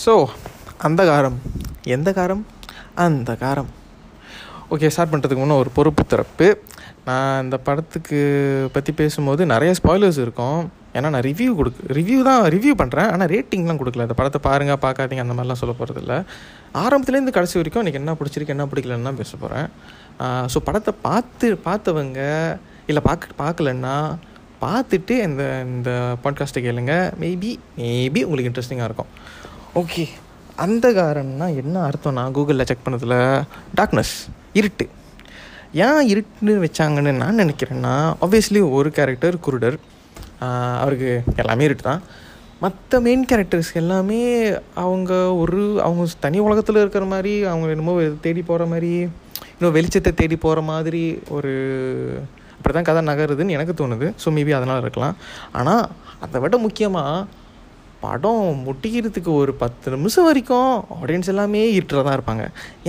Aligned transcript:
So 0.00 0.12
அந்த 0.86 1.02
காரம் 1.10 1.38
எந்த 1.94 2.10
காரம் 2.18 2.42
அந்த 3.04 3.30
காரம் 3.42 3.70
ஓகே 4.74 4.90
ஸ்டார்ட் 4.92 5.10
பண்ணுறதுக்கு 5.12 5.42
முன்னே 5.42 5.56
ஒரு 5.62 5.70
பொறுப்பு 5.78 6.02
திறப்பு. 6.12 6.46
நான் 7.08 7.42
இந்த 7.44 7.56
படத்துக்கு 7.66 8.20
பற்றி 8.74 8.92
பேசும்போது 9.00 9.42
நிறைய 9.52 9.70
ஸ்பாய்லர்ஸ் 9.78 10.20
இருக்கும். 10.24 10.60
ஏன்னா 10.96 11.08
நான் 11.14 11.26
ரிவ்யூ 11.28 11.50
கொடுக்கு 11.58 11.82
ரிவ்யூ 11.98 12.18
தான் 12.28 12.42
ரிவ்யூ 12.54 12.72
பண்ணுறேன் 12.82 13.10
ஆனால் 13.14 13.30
ரேட்டிங்லாம் 13.34 13.80
கொடுக்கல. 13.82 14.06
இந்த 14.08 14.16
படத்தை 14.20 14.40
பாருங்கள் 14.48 14.80
பார்க்காதீங்க 14.86 15.24
அந்த 15.26 15.36
மாதிரிலாம் 15.36 15.60
சொல்ல 15.62 15.74
போகிறதில்ல 15.80 16.16
ஆரம்பத்துலேருந்து 16.82 17.36
கடைசி 17.38 17.56
வரைக்கும் 17.60 17.84
எனக்கு 17.84 18.00
என்ன 18.02 18.14
பிடிச்சிருக்கு 18.20 18.54
என்ன 18.56 18.66
பிடிக்கலன்னு 18.72 19.08
தான் 19.10 19.20
பேச 19.22 19.32
போகிறேன் 19.44 19.68
ஸோ 20.54 20.60
படத்தை 20.68 20.94
பார்த்து 21.08 21.48
பார்த்தவங்க 21.68 22.20
இல்லை 22.90 23.02
பார்க்க 23.08 23.40
பார்க்கலன்னா 23.44 23.96
பார்த்துட்டு 24.64 25.14
இந்த 25.28 25.42
இந்த 25.68 25.90
பாட்காஸ்ட்டை 26.24 26.60
கேளுங்க. 26.66 26.94
மேபி 27.22 27.52
மேபி 27.78 28.20
உங்களுக்கு 28.26 28.50
இன்ட்ரெஸ்டிங்காக 28.50 28.88
இருக்கும். 28.90 29.12
ஓகே. 29.80 30.02
அந்தகாரம்னா 30.62 31.46
என்ன 31.60 31.76
அர்த்தம்னா 31.88 32.22
கூகுளில் 32.36 32.66
செக் 32.70 32.82
பண்ணதில் 32.86 33.14
டார்க்னஸ் 33.78 34.12
இருட்டு. 34.60 34.84
ஏன் 35.84 36.08
இருட்டுன்னு 36.12 36.54
வச்சாங்கன்னு 36.64 37.12
நான் 37.22 37.40
நினைக்கிறேன்னா 37.42 37.94
ஆப்வியஸ்லி 38.24 38.60
ஒரு 38.78 38.90
கேரக்டர் 38.98 39.38
குருடர் 39.46 39.78
அவருக்கு 40.82 41.10
எல்லாமே 41.42 41.66
இருட்டு 41.68 41.86
தான். 41.88 42.02
மற்ற 42.64 43.00
மெயின் 43.06 43.26
கேரக்டர்ஸ் 43.30 43.72
எல்லாமே 43.82 44.20
அவங்க 44.84 45.12
ஒரு 45.42 45.62
அவங்க 45.86 46.04
தனி 46.26 46.38
உலகத்தில் 46.48 46.82
இருக்கிற 46.84 47.06
மாதிரி 47.14 47.34
அவங்க 47.52 47.74
என்னமோ 47.76 47.94
தேடி 48.26 48.42
போகிற 48.50 48.66
மாதிரி 48.72 48.94
இன்னும் 49.56 49.76
வெளிச்சத்தை 49.80 50.12
தேடி 50.22 50.38
போகிற 50.46 50.60
மாதிரி 50.72 51.04
ஒரு 51.36 51.52
அப்படி 52.56 52.74
தான் 52.74 52.88
கதை 52.88 53.02
நகருதுன்னு 53.10 53.56
எனக்கு 53.58 53.74
தோணுது. 53.78 54.08
ஸோ 54.22 54.30
மேபி 54.38 54.52
அதனால் 54.58 54.82
இருக்கலாம். 54.84 55.16
ஆனால் 55.60 55.84
அதை 56.26 56.40
விட 56.42 56.56
முக்கியமாக 56.66 57.40
படம் 58.04 58.44
முட்டிக்கிறதுக்கு 58.66 59.30
ஒரு 59.40 59.52
பத்து 59.62 59.92
நிமிஷம் 59.94 60.26
வரைக்கும் 60.28 60.70
ஆடியன்ஸ் 60.98 61.30
எல்லாமே 61.32 61.62
இருட்டில் 61.76 62.04
தான் 62.06 62.16
இருப்பாங்க. 62.18 62.44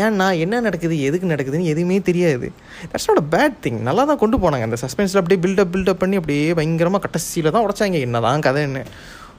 ஏன்னா 0.06 0.28
என்ன 0.44 0.62
நடக்குது 0.68 0.96
எதுக்கு 1.08 1.32
நடக்குதுன்னு 1.34 1.72
எதுவுமே 1.74 1.98
தெரியாது. 2.10 2.50
That's 2.92 3.10
not 3.10 3.24
a 3.24 3.28
bad 3.36 3.58
thing 3.66 3.82
நல்லா 3.90 4.06
தான் 4.12 4.22
கொண்டு 4.24 4.40
போனாங்க. 4.46 4.68
அந்த 4.70 4.80
சஸ்பென்ஸில் 4.86 5.22
அப்படியே 5.22 5.42
பில்டப் 5.46 5.74
பில்டப் 5.76 6.02
பண்ணி 6.04 6.20
அப்படியே 6.22 6.48
பயங்கரமாக 6.60 7.04
கடைசியில் 7.08 7.54
தான் 7.56 7.66
உடச்சாங்க. 7.68 8.00
என்ன 8.08 8.22
தான் 8.28 8.46
கதைன்னு. 8.48 8.84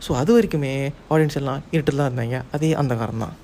ஸோ 0.05 0.13
அது 0.21 0.31
வரைக்குமே 0.37 0.75
ஆடியன்ஸ் 1.15 1.41
எல்லாம் 1.41 1.61
இருட்டில் 1.77 2.01
தான் 2.03 2.11
இருந்தாங்க. 2.11 2.39
அதே 2.57 2.71
அந்த 2.83 2.95
காரணம் 3.03 3.25
தான். 3.27 3.37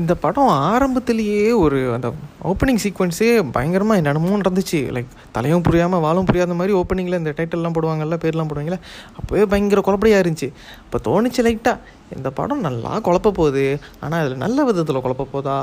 இந்த 0.00 0.12
படம் 0.22 0.50
ஆரம்பத்துலேயே 0.72 1.40
ஒரு 1.62 1.78
அந்த 1.94 2.08
ஓப்பனிங் 2.50 2.80
சீக்வன்ஸே 2.84 3.26
பயங்கரமாக 3.56 4.00
என்னென்னமோ 4.00 4.38
நடந்துச்சு. 4.42 4.78
லைக் 4.96 5.10
தலையும் 5.34 5.64
புரியாமல் 5.66 6.02
வாழும் 6.04 6.28
புரியாத 6.28 6.54
மாதிரி 6.60 6.72
ஓப்பனிங்கில் 6.78 7.18
இந்த 7.20 7.32
டைட்டில்லாம் 7.38 7.74
போடுவாங்கல்ல 7.76 8.16
பேர்லாம் 8.22 8.50
போடுவாங்கல்ல 8.50 8.78
அப்போவே 9.18 9.42
பயங்கர 9.52 9.82
குழப்படியாக 9.88 10.22
இருந்துச்சு. 10.24 10.48
இப்போ 10.84 11.00
தோணுச்சு 11.08 11.42
லைட்டாக 11.46 11.76
இந்த 12.16 12.30
படம் 12.38 12.64
நல்லா 12.68 12.92
குழப்ப 13.08 13.32
போகுது. 13.40 13.64
ஆனால் 14.00 14.22
அதில் 14.22 14.42
நல்ல 14.44 14.64
விதத்தில் 14.68 15.02
குழப்ப 15.06 15.26
போதா? 15.34 15.58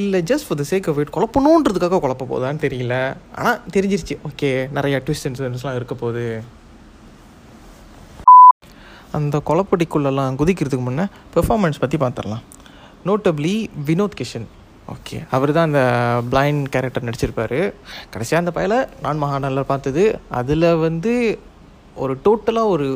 இல்லை 0.00 0.22
just 0.30 0.46
for 0.48 0.60
the 0.62 0.66
sake 0.72 0.88
of 0.92 1.00
it 1.04 1.14
குழப்பணுன்றதுக்காக 1.18 2.00
குழப்ப 2.06 2.28
போதான்னு 2.32 2.64
தெரியல. 2.66 2.96
ஆனால் 3.36 3.60
தெரிஞ்சிருச்சு. 3.76 4.16
ஓகே 4.30 4.52
நிறையா 4.78 5.00
ட்விஸ்ட் 5.06 5.28
இன்சிடென்ட்ஸ்லாம் 5.30 5.78
இருக்க 5.80 5.96
போகுது. 6.04 6.26
அந்த 9.18 9.36
குழப்படிக்குள்ளெல்லாம் 9.50 10.40
குதிக்கிறதுக்கு 10.42 10.86
முன்னே 10.88 11.06
பெர்ஃபார்மன்ஸ் 11.36 11.82
பற்றி 11.84 11.98
பார்த்துடலாம் 12.06 12.44
நோட்டபிளி 13.08 13.54
வினோத் 13.88 14.18
கிஷன் 14.20 14.46
ஓகே 14.92 15.16
அவர் 15.36 15.50
தான் 15.56 15.68
அந்த 15.68 15.82
பிளைண்ட் 16.32 16.64
கேரக்டர் 16.74 17.06
நடிச்சிருப்பார். 17.08 17.58
கடைசியாக 18.12 18.42
அந்த 18.42 18.52
பயலை 18.56 18.78
நான் 19.04 19.22
மகாநல்ல 19.22 19.62
பார்த்தது. 19.70 20.02
அதில் 20.40 20.66
வந்து 20.86 21.12
ஒரு 22.04 22.14
டோட்டலாக 22.24 22.72
ஒரு 22.74 22.88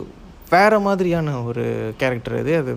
வேறு 0.51 0.79
மாதிரியான 0.87 1.35
ஒரு 1.49 1.65
கேரக்டர் 2.01 2.37
அது. 2.43 2.53
அது 2.61 2.73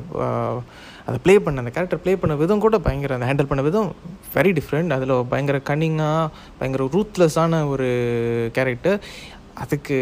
அதை 1.08 1.18
ப்ளே 1.26 1.36
பண்ண 1.46 1.62
அந்த 1.62 1.72
கேரக்டர் 1.76 2.02
ப்ளே 2.04 2.14
பண்ண 2.22 2.34
விதம் 2.42 2.64
கூட 2.66 2.78
பயங்கர 2.88 3.16
அந்த 3.18 3.28
ஹேண்டில் 3.30 3.50
பண்ண 3.52 3.62
விதம் 3.68 3.90
வெரி 4.36 4.52
டிஃப்ரெண்ட் 4.58 4.96
அதில் 4.96 5.14
பயங்கர 5.32 5.60
கன்னிங்காக 5.70 6.28
பயங்கர 6.60 6.86
ரூத்லெஸ்ஸான 6.96 7.62
ஒரு 7.74 7.90
கேரக்டர் 8.58 9.00
அதுக்கு 9.64 9.98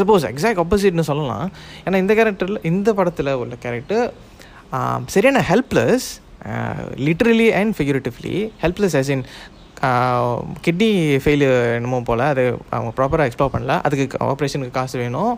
சப்போஸ் 0.00 0.28
எக்ஸாக்ட் 0.30 0.62
ஆப்போசிட்னு 0.62 1.08
சொல்லலாம். 1.10 1.46
ஏன்னா 1.84 1.98
இந்த 2.04 2.14
கேரக்டரில் 2.20 2.64
இந்த 2.72 2.92
படத்தில் 3.00 3.38
உள்ள 3.42 3.56
கேரக்டர் 3.66 4.06
சரியான 5.14 5.42
helpless 5.50 6.06
literally 7.06 7.48
and 7.60 7.74
figuratively 7.78 8.36
helpless 8.62 8.96
as 9.00 9.10
in 9.14 9.24
kidney 10.66 10.90
failure 11.24 11.58
என்னமோ 11.78 11.98
போல் 12.08 12.24
அது 12.30 12.44
அவங்க 12.76 12.90
ப்ராப்பராக 12.98 13.28
எக்ஸ்ப்ளோர் 13.28 13.52
பண்ணல. 13.54 13.74
அதுக்கு 13.88 14.18
ஆப்ரேஷனுக்கு 14.32 14.76
காசு 14.78 14.96
வேணும். 15.02 15.34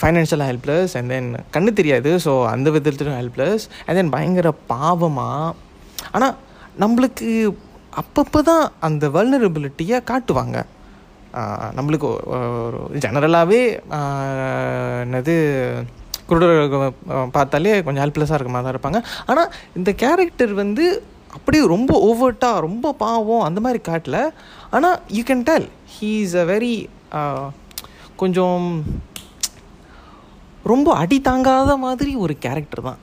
ஃபைனான்ஷியலாக 0.00 0.50
ஹெல்ப்லெஸ் 0.50 0.94
அண்ட் 0.98 1.10
தென் 1.14 1.30
கண்ணு 1.54 1.72
தெரியாது 1.80 2.10
ஸோ 2.26 2.34
அந்த 2.54 2.68
விதத்துலையும் 2.76 3.20
ஹெல்ப்லெஸ் 3.20 3.64
அண்ட் 3.86 3.98
தென் 4.00 4.12
பயங்கர 4.16 4.50
பாவமாக 4.72 5.54
ஆனால் 6.16 6.36
நம்மளுக்கு 6.84 7.30
அப்பப்போ 8.02 8.40
தான் 8.50 8.66
அந்த 8.88 9.06
வல்னரபிலிட்டியை 9.16 9.98
காட்டுவாங்க. 10.12 10.58
Uh, 11.40 11.66
நம்மளுக்கு 11.76 12.06
ஒரு 12.66 12.78
ஜெனரலாகவே 13.02 13.58
uh, 13.98 14.94
என்னது 15.04 15.34
குருடர் 16.30 16.96
பார்த்தாலே 17.36 17.76
கொஞ்சம் 17.86 18.04
ஹெல்ப்லெஸ்ஸாக 18.04 18.38
இருக்க 18.38 18.52
மாதிரி 18.54 18.66
தான் 18.66 18.76
இருப்பாங்க. 18.76 19.00
ஆனால் 19.30 19.50
இந்த 19.78 19.90
கேரக்டர் 20.02 20.54
வந்து 20.62 20.86
அப்படியே 21.36 21.62
ரொம்ப 21.74 21.92
ஓவர்ட்டாக 22.08 22.64
ரொம்ப 22.66 22.92
பாவம் 23.04 23.46
அந்த 23.48 23.58
மாதிரி 23.66 23.80
காட்டல. 23.90 24.18
ஆனால் 24.76 24.96
you 25.16 25.22
can 25.30 25.44
tell 25.50 25.68
he 25.94 26.10
is 26.24 26.36
a 26.42 26.46
very 26.52 26.74
கொஞ்சம் 28.22 28.64
ரொம்ப 30.70 30.88
அடி 31.02 31.18
தாங்காத 31.28 31.76
மாதிரி 31.84 32.12
ஒரு 32.24 32.34
கேரக்டர் 32.44 32.86
தான். 32.88 33.00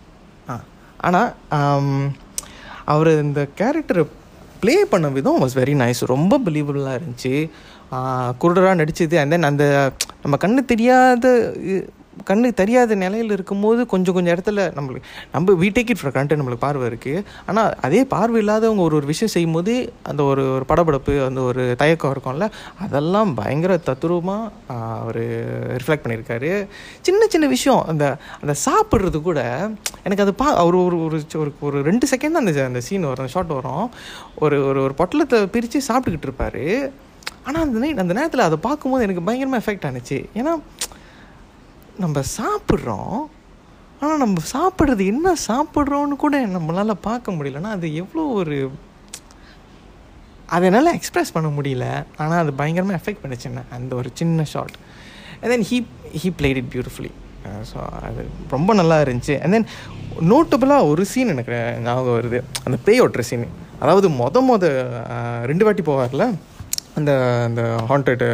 ஆ 0.51 0.55
ஆனால் 1.07 1.31
அவர் 2.93 3.11
இந்த 3.25 3.41
கேரக்டரை 3.59 4.03
ப்ளே 4.61 4.75
பண்ண 4.91 5.07
விதம் 5.15 5.41
வாஸ் 5.43 5.57
வெரி 5.59 5.73
நைஸ் 5.81 6.01
ரொம்ப 6.13 6.33
பிலீவபுளாக 6.45 6.97
இருந்துச்சு. 6.99 7.33
குருடராக 8.41 8.79
நடிச்சது 8.81 9.15
அண்ட் 9.21 9.33
தென் 9.33 9.49
அந்த 9.49 9.65
நம்ம 10.23 10.35
கண்ணு 10.43 10.61
தெரியாத 10.71 11.25
கண்ணுக்கு 12.25 12.37
கண்ணு 12.37 12.49
தெரியாத 12.53 12.95
நிலையில் 12.95 13.31
இருக்கும்போது 13.31 13.85
கொஞ்சம் 13.85 14.15
கொஞ்சம் 14.15 14.33
இடத்துல 14.35 14.63
நம்மளுக்கு 14.77 15.09
நம்ம 15.31 15.53
வீ 15.61 15.69
டேக் 15.77 15.91
இட் 15.93 16.01
ஃபார் 16.01 16.37
நம்மளுக்கு 16.37 16.65
பார்வை 16.65 16.85
இருக்குது 16.89 17.23
ஆனால் 17.45 17.73
அதே 17.81 18.01
பார்வை 18.05 18.39
இல்லாதவங்க 18.41 18.81
ஒரு 18.81 18.95
ஒரு 18.95 19.05
விஷயம் 19.05 19.33
செய்யும்போது 19.33 19.73
அந்த 20.03 20.23
ஒரு 20.23 20.43
ஒரு 20.55 20.65
படபடப்பு 20.71 21.13
அந்த 21.25 21.41
ஒரு 21.41 21.75
தயக்கம் 21.77 22.13
இருக்கும்ல 22.15 22.47
அதெல்லாம் 22.85 23.33
பயங்கர 23.33 23.79
தத்துரூபமாக 23.89 24.75
அவர் 25.01 25.21
ரிஃப்ளெக்ட் 25.77 26.03
பண்ணியிருக்காரு. 26.05 26.67
சின்ன 27.01 27.27
சின்ன 27.27 27.47
விஷயம். 27.47 27.83
அந்த 27.87 28.05
அந்த 28.41 28.55
சாப்பிட்றது 28.65 29.21
கூட 29.21 29.39
எனக்கு 30.03 30.23
அது 30.25 30.33
பா 30.33 30.47
அவர் 30.53 30.75
ஒரு 30.75 30.97
ஒரு 31.05 31.19
ஒரு 31.35 31.51
ஒரு 31.59 31.81
ரெண்டு 31.81 32.07
செகண்ட் 32.13 32.39
அந்த 32.41 32.65
அந்த 32.65 32.81
சீன் 32.87 33.09
வரும் 33.11 33.33
ஷார்ட் 33.35 33.57
வரும். 33.59 33.89
ஒரு 34.45 34.57
ஒரு 34.69 34.81
ஒரு 34.85 34.93
பொட்டலத்தை 35.01 35.45
பிரித்து 35.55 35.81
சாப்பிட்டுக்கிட்டு 35.89 36.29
இருப்பார். 36.29 36.63
ஆனால் 37.47 37.63
அந்த 37.65 37.79
நைட் 37.81 38.01
அந்த 38.03 38.13
நேரத்தில் 38.13 38.47
அதை 38.47 38.57
பார்க்கும்போது 38.61 39.05
எனக்கு 39.07 39.25
பயங்கரமாக 39.27 39.61
எஃபெக்ட் 39.63 39.85
ஆனிச்சு. 39.89 40.17
ஏன்னா 40.39 40.53
நம்ம 42.03 42.21
சாப்பிட்றோம் 42.37 43.15
ஆனால் 43.99 44.21
நம்ம 44.23 44.41
சாப்பிட்றது 44.53 45.03
என்ன 45.13 45.33
சாப்பிட்றோன்னு 45.47 46.15
கூட 46.23 46.39
நம்மளால் 46.55 47.03
பார்க்க 47.07 47.35
முடியலன்னா 47.37 47.71
அது 47.77 47.87
எவ்வளோ 48.01 48.23
ஒரு 48.39 48.57
அதை 50.55 50.65
என்னால் 50.69 50.95
எக்ஸ்ப்ரெஸ் 50.97 51.33
பண்ண 51.35 51.49
முடியல. 51.55 51.85
ஆனால் 52.21 52.41
அது 52.43 52.51
பயங்கரமாக 52.59 52.99
எஃபெக்ட் 52.99 53.23
பண்ணுச்சு 53.23 53.47
என்ன 53.51 53.63
அந்த 53.77 53.91
ஒரு 53.99 54.09
சின்ன 54.19 54.45
short 54.53 54.75
and 55.39 55.51
then 55.53 55.65
he 55.71 55.77
he 56.21 56.29
played 56.41 56.59
it 56.61 56.71
beautifully 56.75 57.13
so 57.71 57.77
அது 58.07 58.21
ரொம்ப 58.55 58.71
நல்லா 58.81 58.97
இருந்துச்சு. 59.05 59.35
அண்ட் 59.43 59.55
தென் 59.55 59.67
நோட்டபுளாக 60.31 60.89
ஒரு 60.91 61.03
சீன் 61.13 61.33
எனக்கு 61.35 61.57
ஞாபகம் 61.87 62.17
வருது. 62.19 62.39
அந்த 62.65 62.77
பேய் 62.85 63.01
ஓட்டுற 63.05 63.23
சீன் 63.29 63.47
அதாவது 63.83 64.07
மொத 64.21 64.41
மொத 64.49 64.65
ரெண்டு 65.49 65.65
வாட்டி 65.65 65.83
போவார்ல? 65.89 66.25
அந்த 66.99 67.11
அந்த 67.47 67.61
ஹாண்டட் 67.89 68.25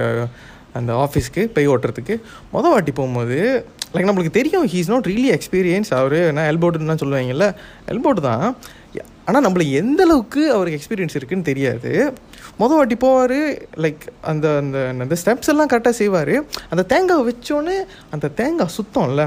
அந்த 0.79 0.91
ஆஃபீஸ்க்கு 1.06 1.44
போய் 1.56 1.72
ஓட்டுறதுக்கு. 1.73 2.16
மொதல் 2.53 2.73
வாட்டி 2.75 2.94
போகும்போது 3.00 3.39
லைக் 3.94 4.07
நம்மளுக்கு 4.09 4.38
தெரியும் 4.39 4.67
he 4.73 4.79
is 4.84 4.91
not 4.94 5.09
really 5.11 5.30
experience 5.38 5.92
அவர் 6.00 6.18
என்ன 6.30 6.45
எல்போர்டுன்னு 6.51 7.01
சொல்லுவாங்கல்ல 7.03 7.48
எல்போர்டு 7.94 8.24
தான். 8.30 8.45
ஆனால் 9.27 9.44
நம்மளுக்கு 9.45 9.74
எந்த 9.81 10.01
அளவுக்கு 10.06 10.42
அவருக்கு 10.56 10.80
எக்ஸ்பீரியன்ஸ் 10.80 11.18
இருக்குன்னு 11.18 11.50
தெரியாது. 11.50 11.92
மொதல் 12.62 12.80
வாட்டி 12.80 12.95
போவார் 13.03 13.38
லைக் 13.83 14.03
அந்த 14.31 14.48
அந்த 14.62 14.77
அந்த 15.03 15.18
ஸ்டெப்ஸ் 15.21 15.51
எல்லாம் 15.53 15.69
கரெக்டாக 15.74 15.95
செய்வார். 16.01 16.36
அந்த 16.71 16.83
தேங்காய் 16.94 17.25
வச்சோன்னே 17.30 17.77
அந்த 18.15 18.31
தேங்காய் 18.39 18.75
சுத்தம்ல 18.77 19.24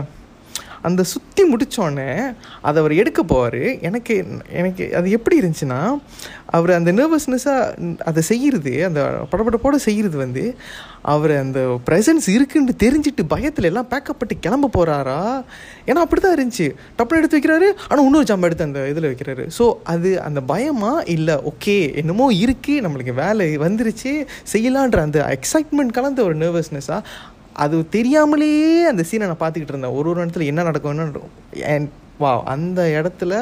அந்த 0.83 1.03
சுற்றி 1.03 1.45
முடித்தோடனே 1.53 2.37
அதை 2.63 2.81
அவர் 2.83 2.93
எடுக்க 2.93 3.23
போவார். 3.23 3.81
எனக்கு 3.81 4.15
எனக்கு 4.49 4.95
அது 4.97 5.11
எப்படி 5.11 5.41
இருந்துச்சுன்னா 5.41 5.81
அவர் 6.47 6.71
அந்த 6.71 6.93
நர்வஸ்னஸாக 6.93 7.95
அதை 8.05 8.23
செய்கிறது 8.23 8.85
அந்த 8.85 9.01
படப்படப்போட 9.31 9.75
செய்கிறது 9.75 10.17
வந்து 10.17 10.55
அவர் 11.03 11.37
அந்த 11.37 11.81
ப்ரெசன்ஸ் 11.87 12.29
இருக்குன்னு 12.29 12.73
தெரிஞ்சுட்டு 12.85 13.23
பயத்தில் 13.29 13.65
எல்லாம் 13.65 13.89
பேக்கப் 13.91 14.19
பண்ணி 14.19 14.37
கிளம்ப 14.41 14.71
போகிறாரா 14.77 15.45
ஏன்னா 15.87 16.03
அப்படி 16.05 16.21
தான் 16.21 16.37
இருந்துச்சு. 16.37 16.67
டப்புனு 16.99 17.21
எடுத்து 17.21 17.39
வைக்கிறாரு. 17.39 17.69
ஆனால் 17.89 18.05
இன்னொரு 18.05 18.29
ஜாம்பை 18.31 18.43
எடுத்து 18.43 18.65
அந்த 18.65 18.89
இதில் 18.89 19.09
வைக்கிறாரு. 19.11 19.49
ஸோ 19.59 19.73
அது 19.85 20.23
அந்த 20.23 20.41
பயமா 20.41 21.01
இல்லை 21.01 21.35
ஓகே 21.53 21.95
என்னமோ 21.95 22.33
இருக்குது 22.33 22.85
நம்மளுக்கு 22.87 23.15
வேலை 23.15 23.59
வந்துருச்சு 23.59 24.27
செய்யலான்ற 24.53 25.01
அந்த 25.01 25.39
எக்ஸைட்மெண்ட் 25.39 25.97
கலந்த 25.99 26.23
ஒரு 26.23 26.37
நர்வஸ்னஸாக 26.37 27.03
அது 27.65 27.77
தெரியாமலேயே 27.97 28.73
அந்த 28.91 29.03
சீனை 29.11 29.27
நான் 29.31 29.43
பார்த்துக்கிட்டு 29.43 29.73
இருந்தேன். 29.75 29.95
ஒரு 29.99 30.09
ஒரு 30.11 30.19
இடத்துல 30.25 30.45
என்ன 30.53 30.63
நடக்கும் 30.69 30.93
என்ன 30.95 31.07
நடக்கும். 31.11 31.37
அண்ட் 31.75 31.89
வா 32.23 32.33
அந்த 32.55 32.81
இடத்துல 32.99 33.33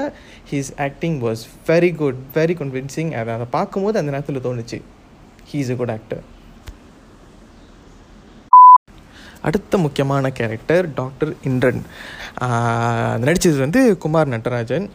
he's 0.51 0.71
acting 0.87 1.17
was 1.25 1.43
very 1.69 1.91
good 2.01 2.21
very 2.37 2.55
convincing 2.61 3.13
அதை 3.21 3.31
அதை 3.37 3.47
பார்க்கும்போது 3.57 3.99
அந்த 4.01 4.13
நேரத்தில் 4.15 4.45
தோணுச்சு 4.47 4.79
ஹீ 5.51 5.59
இஸ் 5.65 5.73
குட் 5.81 5.95
ஆக்டர் 5.97 6.23
அடுத்த 9.49 9.79
முக்கியமான 9.85 10.31
கேரக்டர் 10.39 10.85
டாக்டர் 11.01 11.33
இந்திரன். 11.51 11.81
நடித்தது 13.25 13.59
வந்து 13.65 13.81
குமார் 14.05 14.33
நட்டராஜன் 14.35 14.87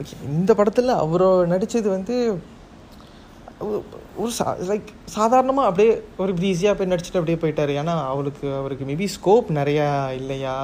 ஓகே 0.00 0.14
இந்த 0.30 0.50
படத்தில் 0.58 0.90
அவரோ 1.02 1.30
நடித்தது 1.52 1.88
வந்து 1.96 2.16
ஒரு 4.20 4.30
சா 4.38 4.46
லைக் 4.68 4.88
சாதாரணமாக 5.14 5.68
அப்படியே 5.70 5.92
ஒரு 6.22 6.32
ஈஸியாக 6.50 6.74
போய் 6.78 6.90
நடிச்சுட்டு 6.92 7.20
அப்படியே 7.20 7.38
போயிட்டார். 7.42 7.72
ஏன்னா 7.80 7.94
அவளுக்கு 8.12 8.46
அவருக்கு 8.60 8.84
மேபி 8.90 9.06
ஸ்கோப் 9.14 9.48
நிறையா 9.58 9.88
இல்லையா? 10.20 10.56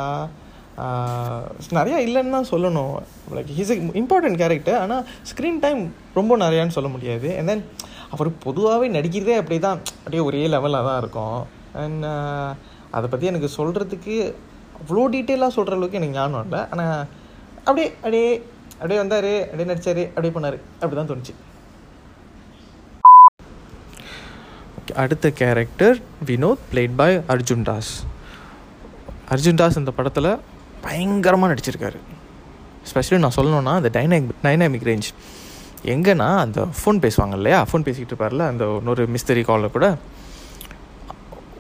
நிறையா 1.79 1.99
இல்லைன்னு 2.07 2.35
தான் 2.37 2.49
சொல்லணும். 2.53 2.95
லைக் 3.37 3.53
ஹீஸ் 3.59 3.73
இம்பார்ட்டன்ட் 4.01 4.41
கேரக்டர் 4.43 4.79
ஆனால் 4.85 5.05
ஸ்க்ரீன் 5.31 5.61
டைம் 5.65 5.81
ரொம்ப 6.19 6.37
நிறையான்னு 6.45 6.77
சொல்ல 6.77 6.89
முடியாது. 6.95 7.29
அண்ட் 7.39 7.51
தென் 7.53 7.65
அவர் 8.15 8.31
பொதுவாகவே 8.47 8.89
நடிக்கிறதே 8.97 9.37
அப்படி 9.43 9.59
தான் 9.67 9.79
அப்படியே 10.03 10.23
ஒரே 10.29 10.43
லெவலாக 10.55 10.89
தான் 10.89 11.01
இருக்கும். 11.03 11.41
அண்ட் 11.85 12.05
அதை 12.97 13.07
பற்றி 13.13 13.31
எனக்கு 13.33 13.51
சொல்கிறதுக்கு 13.59 14.17
அவ்வளோ 14.81 15.05
டீட்டெயிலாக 15.15 15.57
சொல்கிற 15.57 15.77
அளவுக்கு 15.77 16.01
எனக்கு 16.01 16.19
ஞானம் 16.21 16.45
இல்லை 16.47 16.61
ஆனால் 16.75 17.03
அப்படியே 17.67 17.89
அப்படியே 18.05 18.29
அப்படியே 18.79 18.99
வந்தார் 19.03 19.31
அப்படியே 19.51 19.69
நடிச்சார் 19.73 20.03
அப்படியே 20.15 20.33
பண்ணார் 20.37 20.59
அப்படி 20.81 20.97
தான் 20.99 21.11
தோணுச்சு. 21.13 21.35
அடுத்த 24.95 25.31
character 25.31 25.99
Vinod 26.27 26.57
played 26.73 26.91
by 26.97 27.17
Arjun 27.17 27.63
Das. 27.63 28.05
Arjun 29.31 29.55
Das 29.55 29.77
இந்த 29.77 29.91
படத்தில் 29.91 30.37
பயங்கரமாக 30.81 31.55
நடிச்சிருக்காரு. 31.55 31.97
ஸ்பெஷலி 32.95 33.19
நான் 33.19 33.35
சொல்லணுன்னா 33.37 33.75
அந்த 33.75 34.01
டைனாமிக் 34.01 34.31
டைனாமிக் 34.43 34.85
ரேஞ்ச் 34.85 35.13
எங்கன்னா 35.85 36.39
அந்த 36.39 36.63
ஃபோன் 36.63 37.11
பேசுவாங்க 37.11 37.33
இல்லையா? 37.33 37.67
ஃபோன் 37.73 37.83
பேசிக்கிட்டு 37.83 38.25
இருப்பார்ல 38.25 38.39
அந்த 38.39 38.77
இன்னொரு 38.77 39.09
மிஸ்தரி 39.09 39.45
காலில் 39.45 39.71
கூட. 39.71 39.97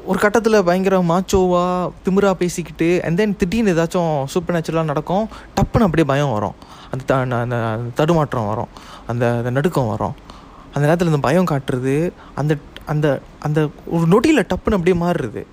ஒரு 0.05 0.19
கட்டத்தில் 0.19 0.65
பயங்கர 0.65 0.99
மாச்சோவாக 0.99 1.93
திமிரா 2.05 2.33
பேசிக்கிட்டு 2.33 3.01
அண்ட் 3.05 3.17
தென் 3.17 3.37
திடீர்னு 3.37 3.75
ஏதாச்சும் 3.75 4.25
சூப்பர் 4.25 4.61
நேச்சுரலாக 4.61 4.85
நடக்கும் 4.85 5.29
டப்புன்னு 5.57 5.81
அப்படியே 5.81 6.05
பயம் 6.07 6.33
வரும். 6.33 6.55
அந்த 6.91 7.05
த 7.05 7.17
அந்த- 7.17 7.41
அந்த 7.41 7.77
தடுமாற்றம் 7.95 8.47
வரும். 8.47 8.69
அந்த 9.07 9.37
அந்த 9.37 9.51
நடுக்கம் 9.51 9.89
வரும். 9.89 10.15
அந்த 10.67 10.81
நேரத்தில் 10.81 11.09
இந்த 11.09 11.19
பயம் 11.19 11.45
காட்டுறது 11.45 12.13
அந்த 12.35 12.57
அந்த 12.87 13.21
அந்த 13.39 13.69
ஒரு 13.87 14.07
நொடியில் 14.07 14.45
டப்புன்னு 14.45 14.73
அப்படியே 14.73 15.01
மாறுறது. 15.01 15.45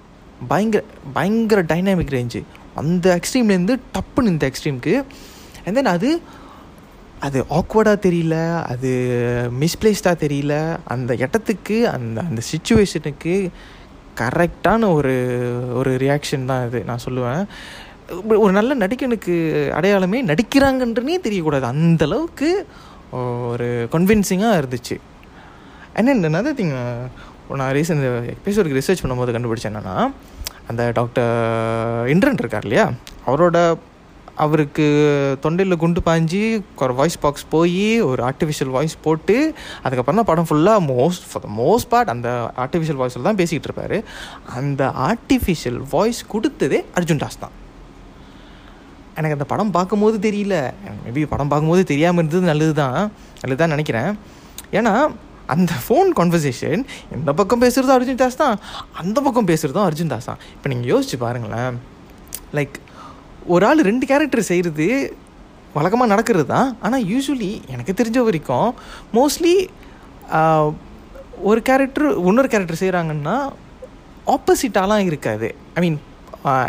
பயங்கர 0.47 0.83
பயங்கர 1.13 1.63
டைனாமிக் 1.63 2.25
ரேஞ்சு 2.25 2.43
அந்த 2.75 3.19
எக்ஸ்ட்ரீம்லேருந்து 3.19 3.77
டப்புன்னு 3.93 4.23
இந்த 4.23 4.51
எக்ஸ்ட்ரீமுக்கு 4.51 5.03
அண்ட் 5.65 5.75
தென் 5.75 5.85
அது 5.85 6.19
அது 7.19 7.45
ஆக்வர்டாக 7.49 7.99
தெரியல 8.01 8.63
அது 8.63 8.91
மிஸ்பிளேஸ்டாக 9.59 9.93
தெரியல. 10.03 10.77
அந்த 10.85 11.15
இடத்துக்கு 11.15 11.89
அந்த 11.89 12.21
அந்த 12.21 12.41
சுச்சுவேஷனுக்கு 12.51 13.49
கரெக்டான 14.17 14.93
ஒரு 14.93 15.49
ஒரு 15.73 15.95
ரியாக்ஷன் 15.95 16.45
தான் 16.45 16.67
இது 16.67 16.83
நான் 16.83 16.99
சொல்லுவேன். 17.05 17.45
ஒரு- 18.29 18.51
நல்ல 18.51 18.75
நடிகனுக்கு 18.75 19.69
அடையாளமே 19.69 20.25
நடிக்கிறாங்கன்றனே 20.25 21.17
தெரியக்கூடாது. 21.23 21.73
அந்தளவுக்கு 21.73 22.51
ஒரு 23.47 23.87
கன்வின்சிங்காக 23.91 24.63
இருந்துச்சு. 24.63 24.97
அண்ட் 25.95 26.21
தென் 26.25 26.37
நதர் 26.37 26.57
திங் 26.59 26.75
நான் 27.61 27.73
ரீசெண்ட் 27.77 28.05
எபிசோடுக்கு 28.35 28.77
ரிசர்ச் 28.79 29.01
பண்ணும்போது 29.03 29.33
கண்டுபிடிச்சேன் 29.35 29.71
என்னன்னா 29.71 29.95
அந்த 30.69 30.83
டாக்டர் 30.97 31.31
இந்திரன் 32.13 32.41
இருக்கார் 32.43 32.65
இல்லையா? 32.67 32.85
அவரோட 33.29 33.57
அவருக்கு 34.43 34.85
தொண்டையில் 35.43 35.79
குண்டு 35.81 36.01
பாஞ்சு 36.05 36.39
ஒரு 36.83 36.93
வாய்ஸ் 36.99 37.17
பாக்ஸ் 37.23 37.45
போய் 37.49 37.83
ஒரு 38.01 38.21
ஆர்டிஃபிஷியல் 38.29 38.71
வாய்ஸ் 38.75 38.95
போட்டு 39.01 39.35
அதுக்கப்புறம் 39.83 40.19
தான் 40.19 40.29
படம் 40.29 40.47
ஃபுல்லாக 40.49 40.81
most 40.91 41.25
for 41.31 41.43
the 41.45 41.49
most 41.57 41.89
part 41.91 42.11
அந்த 42.13 42.29
ஆர்டிஃபிஷியல் 42.63 42.99
வாய்ஸில் 43.01 43.27
தான் 43.29 43.39
பேசிக்கிட்டு 43.41 43.69
இருப்பார். 43.69 43.97
அந்த 44.59 44.83
ஆர்டிஃபிஷியல் 45.09 45.79
வாய்ஸ் 45.91 46.21
கொடுத்ததே 46.33 46.79
அர்ஜுன் 46.95 47.21
தாஸ் 47.25 47.39
தான். 47.43 47.53
எனக்கு 49.17 49.37
அந்த 49.37 49.47
படம் 49.53 49.75
பார்க்கும்போது 49.77 50.17
தெரியல. 50.27 50.55
மேபி 51.05 51.27
படம் 51.35 51.51
பார்க்கும்போது 51.53 51.83
தெரியாமல் 51.91 52.21
இருந்தது 52.21 52.51
நல்லது 52.51 52.73
தான் 52.81 52.97
நல்லது 53.41 53.61
தான் 53.63 53.73
நினைக்கிறேன். 53.75 54.11
ஏன்னா 54.79 54.93
அந்த 55.53 55.71
ஃபோன் 55.85 56.09
கான்வர்சேஷன் 56.19 56.83
இந்த 57.17 57.31
பக்கம் 57.39 57.61
பேசுகிறதும் 57.63 57.95
அர்ஜுன் 57.97 58.21
தாஸ் 58.21 58.39
தான் 58.43 58.55
அந்த 59.01 59.17
பக்கம் 59.25 59.49
பேசுகிறதும் 59.51 59.85
அர்ஜுன் 59.87 60.11
தாஸ் 60.13 60.29
தான். 60.29 60.41
இப்போ 60.55 60.69
நீங்கள் 60.73 60.91
யோசிச்சு 60.93 61.17
பாருங்களேன். 61.25 61.75
லைக் 62.57 62.77
ஒரு 63.53 63.65
ஆள் 63.69 63.87
ரெண்டு 63.89 64.05
கேரக்டர் 64.11 64.49
செய்கிறது 64.51 64.87
வழக்கமாக 65.77 66.11
நடக்கிறது 66.13 66.47
தான். 66.55 66.69
ஆனால் 66.85 67.03
யூஸ்வலி 67.11 67.51
எனக்கு 67.73 67.93
தெரிஞ்ச 67.99 68.19
வரைக்கும் 68.29 68.69
மோஸ்ட்லி 69.17 69.55
ஒரு 71.49 71.59
கேரக்டர் 71.69 72.07
இன்னொரு 72.29 72.49
கேரக்டர் 72.53 72.81
செய்கிறாங்கன்னா 72.81 73.37
ஆப்போசிட்டாலாம் 74.33 75.05
இருக்காது. 75.09 75.47
ஐ 75.77 75.81
மீன் 75.85 75.97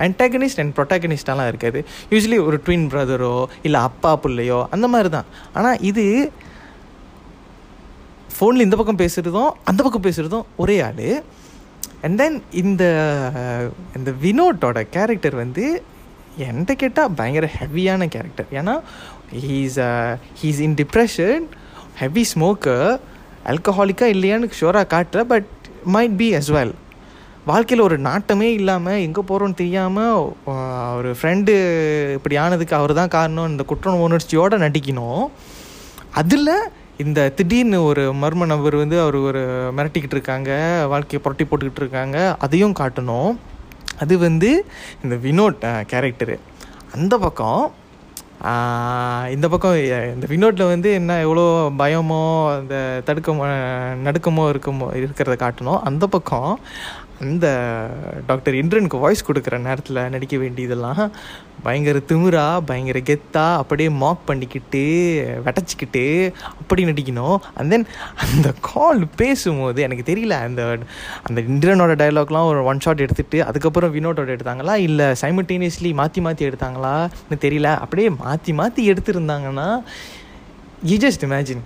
அன்டாகனிஸ்ட் 0.07 0.61
அண்ட் 0.63 0.73
ப்ரொட்டாகனிஸ்டாலாம் 0.79 1.49
இருக்காது. 1.53 1.79
யூஸ்வலி 2.13 2.39
ஒரு 2.49 2.57
ட்வின் 2.67 2.89
பிரதரோ 2.93 3.37
இல்லை 3.67 3.79
அப்பா 3.89 4.13
பிள்ளையோ 4.25 4.59
அந்த 4.75 4.87
மாதிரி 4.95 5.11
தான். 5.17 5.29
ஆனால் 5.59 5.79
இது 5.91 6.05
ஃபோனில் 8.37 8.67
இந்த 8.67 8.77
பக்கம் 8.77 9.01
பேசுகிறதும் 9.03 9.51
அந்த 9.71 9.81
பக்கம் 9.83 10.07
பேசுகிறதும் 10.07 10.47
ஒரே 10.63 10.77
ஆள். 10.81 11.09
அண்ட் 12.05 12.17
தென் 12.21 12.37
இந்த 12.63 12.85
இந்த 13.97 14.11
வினோட்டோட 14.25 14.79
கேரக்டர் 14.97 15.37
வந்து 15.43 15.65
என்கிட்ட 16.47 16.73
கேட்டால் 16.75 17.15
பயங்கர 17.19 17.49
ஹெவியான 17.59 18.09
கேரக்டர் 18.15 18.49
ஏன்னா 18.61 18.75
he's 19.45 19.79
he's 20.41 20.63
in 20.67 20.77
depression 20.83 21.45
heavy 22.03 22.25
smoker 22.33 22.89
ஆல்கஹாலிக்காக 23.53 24.15
இல்லையான்னு 24.15 24.59
ஷோராக 24.61 24.91
காட்டுற 24.95 25.23
but 25.33 25.51
might 25.95 26.17
be 26.23 26.29
as 26.35 26.51
well 26.57 26.75
வாழ்க்கையில் 27.51 27.87
ஒரு 27.87 27.97
நாட்டமே 27.99 28.49
இல்லாமல் 28.59 29.03
எங்கே 29.07 29.23
போகிறோன்னு 29.31 29.55
தெரியாமல் 29.55 30.15
ஒரு 30.99 31.11
ஃப்ரெண்டு 31.19 31.55
இப்படி 32.17 32.37
ஆனதுக்கு 32.37 32.75
அவர் 32.77 32.99
தான் 33.01 33.15
காரணம் 33.17 33.51
இந்த 33.51 33.65
குற்ற 33.65 33.97
உணர்ச்சியோடு 34.07 34.59
நடிக்கணும். 34.59 35.25
அதில் 36.13 36.53
இந்த 37.03 37.21
திடீர்னு 37.37 37.79
ஒரு 37.91 38.03
மர்ம 38.23 38.47
நபர் 38.51 38.75
வந்து 38.81 38.97
அவர் 39.05 39.17
ஒரு 39.29 39.41
மிரட்டிக்கிட்டு 39.77 40.17
இருக்காங்க 40.17 40.51
வாழ்க்கையை 40.93 41.21
புரட்டி 41.23 41.45
போட்டுக்கிட்டு 41.45 41.83
இருக்காங்க 41.83 42.19
அதையும் 42.45 42.77
காட்டணும். 42.81 43.31
அது 44.03 44.15
வந்து 44.27 44.51
இந்த 45.05 45.17
வினோட் 45.25 45.65
கேரக்டரு 45.93 46.37
அந்த 46.97 47.15
பக்கம் 47.25 47.63
இந்த 49.35 49.47
பக்கம் 49.53 49.77
இந்த 50.15 50.27
வினோட்டில் 50.33 50.71
வந்து 50.73 50.89
என்ன 51.01 51.13
எவ்வளோ 51.27 51.45
பயமோ 51.81 52.23
அந்த 52.57 52.77
தடுக்கமோ 53.07 53.45
நடுக்கமோ 54.07 54.45
இருக்குமோ 54.53 54.87
இருக்கிறத 55.01 55.37
காட்டணும். 55.45 55.81
அந்த 55.89 56.05
பக்கம் 56.15 56.51
அந்த 57.23 57.47
டாக்டர் 58.27 58.55
இந்திரனுக்கு 58.55 58.99
வாய்ஸ் 59.03 59.27
கொடுக்குற 59.29 59.59
நேரத்தில் 59.67 60.01
நடிக்க 60.15 60.37
வேண்டியதெல்லாம் 60.37 61.03
பயங்கர 61.63 61.99
திமுறா 62.09 62.45
பயங்கர 62.69 62.99
கெத்தா 63.11 63.45
அப்படியே 63.61 63.89
மாக் 63.89 64.27
பண்ணிக்கிட்டு 64.27 64.83
வெட்டச்சிக்கிட்டு 65.47 66.05
அப்படி 66.61 66.85
நடிக்கணும். 66.85 67.37
அண்ட் 67.55 67.71
தென் 67.71 67.87
அந்த 68.25 68.49
கால் 68.61 69.03
பேசும்போது 69.17 69.83
எனக்கு 69.83 70.05
தெரியல 70.11 70.39
அந்த 70.49 70.63
அந்த 71.29 71.41
இந்திரனோட 71.53 71.95
டயலாக்லாம் 72.03 72.51
ஒரு 72.53 72.63
ஒன் 72.71 72.83
ஷாட் 72.87 73.05
எடுத்துட்டு 73.07 73.41
அதுக்கப்புறம் 73.45 73.95
வினோட்டோட 73.97 74.35
எடுத்தாங்களா? 74.37 74.75
இல்லை 74.89 75.07
சைமல்டேனியஸ்லி 75.23 75.93
மாற்றி 76.01 76.23
மாற்றி 76.27 76.49
எடுத்தாங்களான்னு 76.49 77.39
தெரியல. 77.47 77.71
அப்படியே 77.85 78.11
மாற்றி 78.25 78.53
மாற்றி 78.53 78.91
எடுத்திருந்தாங்கன்னா 78.93 79.69
யூ 80.91 80.97
ஜஸ்ட் 81.07 81.27
இமேஜின் 81.29 81.63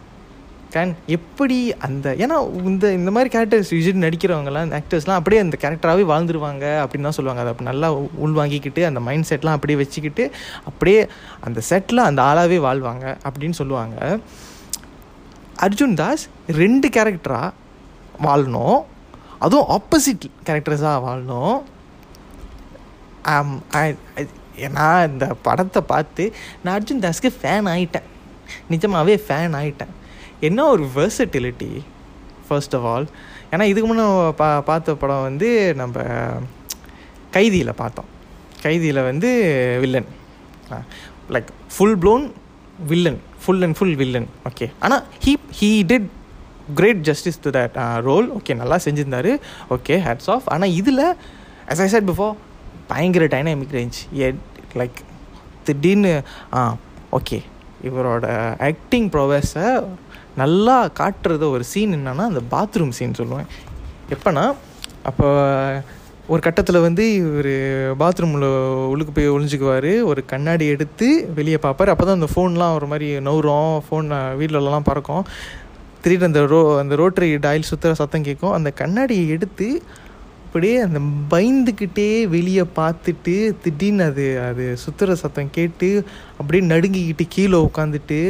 கேன் 0.75 0.93
எப்படி 1.07 1.57
அந்த 1.87 2.15
ஏன்னா 2.25 2.37
இந்த 2.71 2.87
இந்த 2.93 3.11
மாதிரி 3.11 3.31
கேரக்டர்ஸ் 3.35 3.71
யூஸ்வலி 3.75 4.03
நடிக்கிறவங்கலாம் 4.05 4.73
ஆக்டர்ஸ்லாம் 4.79 5.19
அப்படியே 5.21 5.41
அந்த 5.45 5.57
கேரக்டராகவே 5.63 6.05
வாழ்ந்துருவாங்க 6.13 6.65
அப்படின்னு 6.83 7.09
தான் 7.09 7.17
சொல்லுவாங்க. 7.19 7.43
அதை 7.45 7.53
அப்ப 7.53 7.65
நல்லா 7.71 7.89
உள்வாங்கிக்கிட்டு 8.27 8.83
அந்த 8.85 9.01
மைண்ட் 9.01 9.29
செட்லாம் 9.31 9.57
அப்படியே 9.57 9.79
வச்சுக்கிட்டு 9.83 10.25
அப்படியே 10.65 11.01
அந்த 11.41 11.63
செட்டில் 11.71 12.07
அந்த 12.09 12.23
ஆளாகவே 12.23 12.59
வாழ்வாங்க 12.67 13.07
அப்படின்னு 13.29 13.59
சொல்லுவாங்க. 13.61 13.97
அர்ஜுன் 15.67 15.95
தாஸ் 15.95 16.25
ரெண்டு 16.61 16.89
கேரக்டராக 16.89 17.49
வாழணும். 18.27 18.79
அதுவும் 19.39 19.71
ஆப்போசிட் 19.77 20.25
கேரக்டர்ஸாக 20.47 21.03
வாழணும். 21.07 21.57
ஆம், 23.33 23.57
நான் 24.77 25.09
இந்த 25.11 25.27
படத்தை 25.43 25.83
பார்த்து 25.83 26.25
நான் 26.63 26.77
அர்ஜுன் 26.79 27.03
தாஸ்க்கு 27.05 27.31
ஃபேன் 27.41 27.69
ஆகிட்டேன் 27.75 28.07
நிஜமாகவே 28.73 29.15
ஃபேன் 29.27 29.57
ஆகிட்டேன் 29.61 29.93
என்ன 30.41 30.67
ஒரு 30.67 30.89
வெர்சட்டிலிட்டி 30.95 31.71
ஃபர்ஸ்ட் 32.49 32.77
ஆஃப் 32.77 32.85
ஆல் 32.85 33.07
ஏன்னா 33.53 33.63
இதுக்கு 33.63 33.89
முன்னே 33.89 34.33
பா 34.37 34.61
பார்த்த 34.61 34.95
படம் 34.95 35.23
வந்து 35.23 35.75
நம்ம 35.75 36.05
கைதியில் 37.31 37.75
பார்த்தோம். 37.75 38.09
கைதியில் 38.63 39.03
வந்து 39.03 39.31
villain 39.81 40.09
like 41.29 41.51
full 41.77 41.99
blown 41.99 42.31
villain 42.87 43.21
full 43.45 43.63
and 43.63 43.77
full 43.77 43.95
villain 43.95 44.29
okay 44.45 44.71
ஆனால் 44.81 45.03
he 45.25 45.35
he 45.61 45.71
did 45.93 46.09
great 46.75 47.01
justice 47.01 47.41
to 47.41 47.51
that 47.51 48.01
role 48.01 48.33
okay 48.33 48.55
நல்லா 48.55 48.77
செஞ்சுருந்தாரு. 48.77 49.39
ஓகே 49.71 49.97
ஹேட்ஸ் 50.07 50.31
ஆஃப் 50.31 50.43
ஆனால் 50.47 50.71
இதில் 50.71 51.17
அஸ் 51.67 51.83
ஐ 51.85 51.89
said 51.95 52.05
பிஃபோர் 52.11 52.35
பயங்கர 52.87 53.25
டைனாமிக் 53.27 53.73
ரேஞ்ச் 53.79 53.99
லைக் 54.75 54.99
திடீர்னு 55.65 56.23
ஆ 56.55 56.77
ஓகே 57.13 57.43
இவரோட 57.85 58.57
acting 58.59 59.11
ப்ரொவஸை 59.11 59.81
நல்லா 60.43 60.77
காட்டுறது 61.01 61.45
ஒரு 61.55 61.65
சீன் 61.73 61.95
என்னென்னா 61.99 62.25
அந்த 62.31 62.43
பாத்ரூம் 62.55 62.97
சீன் 62.99 63.19
சொல்லுவேன். 63.21 63.49
எப்போனா 64.15 64.45
அப்போ 65.11 65.29
ஒரு 66.33 66.41
கட்டத்தில் 66.47 66.85
வந்து 66.87 67.05
இவர் 67.21 67.53
பாத்ரூமில் 68.03 68.49
உள்ளுக்கு 68.93 69.13
போய் 69.17 69.33
ஒழிஞ்சுக்குவார் 69.35 69.93
ஒரு 70.11 70.21
கண்ணாடி 70.33 70.65
எடுத்து 70.75 71.07
வெளியே 71.39 71.59
பார்ப்பார் 71.63 71.93
அப்போ 71.93 72.05
தான் 72.09 72.19
அந்த 72.19 72.29
ஃபோன்லாம் 72.33 72.75
ஒரு 72.79 72.87
மாதிரி 72.91 73.09
நவுறோம் 73.29 73.71
ஃபோன் 73.87 74.11
வீட்டிலலாம் 74.41 74.89
பறக்கும். 74.91 75.25
திடீர்னு 76.03 76.29
அந்த 76.31 76.43
ரோ 76.53 76.61
அந்த 76.83 76.97
ரோட்டரி 77.01 77.31
டாயில் 77.47 77.69
சுற்றுற 77.71 77.93
சத்தம் 78.01 78.27
கேட்கும். 78.29 78.55
அந்த 78.59 78.71
கண்ணாடியை 78.81 79.25
எடுத்து 79.37 79.69
அப்படியே 80.45 80.77
அந்த 80.85 81.01
பயந்துக்கிட்டே 81.33 82.11
வெளியே 82.35 82.65
பார்த்துட்டு 82.79 83.35
திடீர்னு 83.65 84.05
அது 84.11 84.27
அது 84.49 84.67
சுற்றுற 84.85 85.17
சத்தம் 85.23 85.51
கேட்டு 85.57 85.91
அப்படியே 86.39 86.63
நடுங்கிக்கிட்டு 86.73 87.25
கீழே 87.35 87.59
உட்காந்துட்டு 87.69 88.21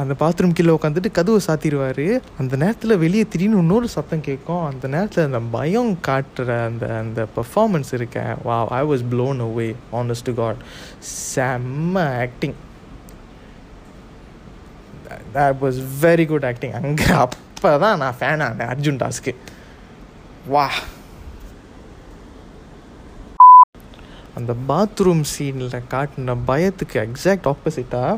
அந்த 0.00 0.12
பாத்ரூம் 0.20 0.54
கீழே 0.58 0.72
உட்காந்துட்டு 0.76 1.10
கதவை 1.18 1.40
சாத்திடுவார். 1.46 2.06
அந்த 2.40 2.54
நேரத்தில் 2.62 3.00
வெளியே 3.02 3.24
திடீர்னு 3.32 3.60
இன்னொரு 3.62 3.88
சத்தம் 3.94 4.24
கேட்கும். 4.28 4.62
அந்த 4.70 4.86
நேரத்தில் 4.94 5.26
அந்த 5.28 5.40
பயம் 5.56 5.92
காட்டுற 6.08 6.48
அந்த 6.70 6.86
அந்த 7.02 7.26
பர்ஃபார்மன்ஸ் 7.36 7.92
இருக்கேன். 7.98 8.32
வா 8.46 8.56
I 8.78 8.80
was 8.90 9.04
blown 9.12 9.40
away 9.46 9.68
honest 10.00 10.26
to 10.28 10.34
god 10.42 10.62
செம்ம 11.34 12.04
acting 12.24 12.56
that 15.36 15.60
was 15.64 15.78
very 16.06 16.26
good 16.32 16.48
acting 16.50 16.74
அங்கே 16.80 17.08
அப்போ 17.24 17.70
தான் 17.84 18.00
நான் 18.02 18.18
ஃபேன் 18.20 18.44
ஆனேன் 18.48 18.70
அர்ஜுன் 18.74 19.00
டாஸ்க்கு 19.04 19.34
வா 20.54 20.66
அந்த 24.38 24.52
பாத்ரூம் 24.68 25.24
சீனில் 25.34 25.72
காட்டின 25.94 26.36
பயத்துக்கு 26.50 26.96
எக்ஸாக்ட் 27.06 27.48
ஆப்போசிட்டாக 27.50 28.14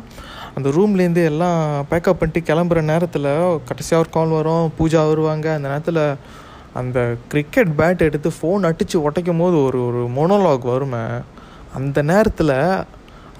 அந்த 0.57 0.69
ரூம்லேருந்து 0.69 1.23
எல்லாம் 1.25 1.61
பேக்கப் 1.91 2.21
பண்ணிட்டு 2.21 2.41
கிளம்புற 2.49 2.81
நேரத்தில் 2.93 3.29
கடைசியாக 3.69 4.03
ஒரு 4.05 4.11
கால் 4.17 4.37
வரும் 4.39 4.73
பூஜா 4.79 5.01
வருவாங்க. 5.09 5.47
அந்த 5.55 5.69
நேரத்தில் 5.69 6.03
அந்த 6.81 6.99
கிரிக்கெட் 7.29 7.73
பேட் 7.79 8.07
எடுத்து 8.09 8.33
ஃபோன் 8.37 8.67
அடித்து 8.69 9.11
உடைக்கும் 9.11 9.39
போது 9.39 9.57
ஒரு 9.65 9.81
ஒரு 9.87 10.01
மொனோலாக் 10.19 10.71
வருமே. 10.73 11.05
அந்த 11.75 12.03
நேரத்தில் 12.03 12.57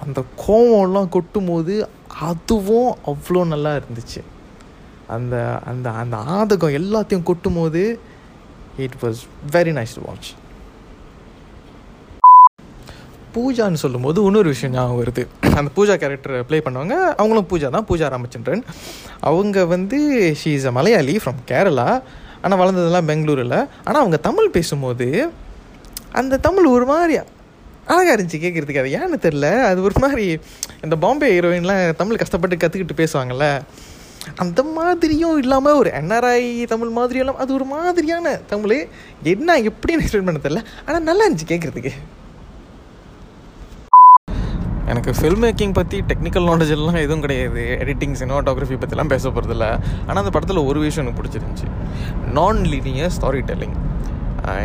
அந்த 0.05 0.21
கோவம்லாம் 0.47 1.13
கொட்டும் 1.17 1.51
போது 1.53 1.75
அதுவும் 2.31 2.97
அவ்வளோ 3.13 3.43
நல்லா 3.53 3.73
இருந்துச்சு. 3.77 4.23
அந்த 5.07 5.37
அந்த 5.71 5.91
அந்த 6.03 6.17
ஆதகம் 6.37 6.77
எல்லாத்தையும் 6.81 7.29
கொட்டும் 7.31 7.59
போது 7.61 7.83
it 8.85 8.99
was 9.03 9.21
very 9.53 9.73
nice 9.79 9.97
to 9.99 10.03
watch 10.07 10.31
பூஜான்னு 13.37 13.81
சொல்லும்போது 13.83 14.19
இன்னொரு 14.29 14.49
விஷயம் 14.55 14.75
ஞாபகம் 14.77 15.01
வருது. 15.01 15.23
அந்த 15.59 15.71
பூஜா 15.77 15.95
கேரக்டர் 16.03 16.37
ப்ளே 16.49 16.59
பண்ணுவாங்க 16.67 16.95
அவங்களும் 17.21 17.49
பூஜா 17.53 17.69
தான் 17.77 17.87
பூஜா 17.91 18.09
ராமச்சந்திரன். 18.15 18.65
அவங்க 19.31 19.65
வந்து 19.75 19.99
she 20.41 20.51
is 20.59 20.69
a 20.71 20.75
Malayali 20.79 21.15
from 21.23 21.41
Kerala 21.51 21.89
ஆனால் 22.45 22.61
வளர்ந்ததெல்லாம் 22.63 23.09
பெங்களூரில். 23.11 23.59
ஆனால் 23.87 24.03
அவங்க 24.03 24.21
தமிழ் 24.29 24.55
பேசும்போது 24.57 25.09
அந்த 26.21 26.41
தமிழ் 26.49 26.67
ஒரு 26.77 26.87
மாதிரி 26.93 27.15
அழகாக 27.93 28.13
இருந்துச்சு 28.17 28.43
கேட்குறதுக்கு 28.43 28.83
அது 28.83 28.93
ஏன்னு 28.99 29.17
தெரில 29.25 29.47
அது 29.71 29.81
ஒரு 29.89 29.97
மாதிரி 30.05 30.27
இந்த 30.85 30.97
பாம்பே 31.05 31.29
ஹீரோயின்லாம் 31.35 31.83
தமிழ் 32.03 32.21
கஷ்டப்பட்டு 32.23 32.57
கற்றுக்கிட்டு 32.63 33.01
பேசுவாங்கள்ல 33.01 33.47
அந்த 34.43 34.61
மாதிரியும் 34.77 35.39
இல்லாமல் 35.43 35.79
ஒரு 35.81 35.91
என்ஆர்ஐ 36.01 36.43
தமிழ் 36.73 36.93
மாதிரியும் 36.99 37.25
இல்லாமல் 37.25 37.45
அது 37.45 37.53
ஒரு 37.59 37.67
மாதிரியான 37.73 38.37
தமிழ். 38.53 38.77
என்ன 39.33 39.57
எப்படின்னு 39.71 40.05
எக்ஸ்பிளைன் 40.05 40.29
பண்ண 40.29 40.41
தெரில 40.47 40.63
ஆனால் 40.87 41.07
நல்லா 41.09 41.27
இருந்துச்சு 41.27 41.51
கேட்குறதுக்கு 41.53 41.93
எனக்கு 44.95 45.13
ஃபில்ம் 45.21 45.43
மேக்கிங் 45.45 45.73
பற்றி 45.73 45.99
டெக்னிக்கல் 46.01 46.47
நாலேஜ் 46.49 46.73
எல்லாம் 46.75 46.99
எதுவும் 47.05 47.21
கிடையாது. 47.21 47.63
எடிட்டிங் 47.81 48.15
சினிமாட்டோகிராஃபி 48.21 48.77
பற்றிலாம் 48.83 49.13
பேச 49.13 49.31
போகிறதில்ல 49.31 49.67
ஆனால் 50.07 50.21
அந்த 50.23 50.31
படத்தில் 50.31 50.61
ஒரு 50.71 50.81
விஷயம் 50.81 51.05
எனக்கு 51.05 51.23
பிடிச்சிருந்துச்சி. 51.23 51.69
நான் 52.37 52.61
லீனியர் 52.73 53.13
ஸ்டாரி 53.17 53.43
டெல்லிங் 53.51 53.77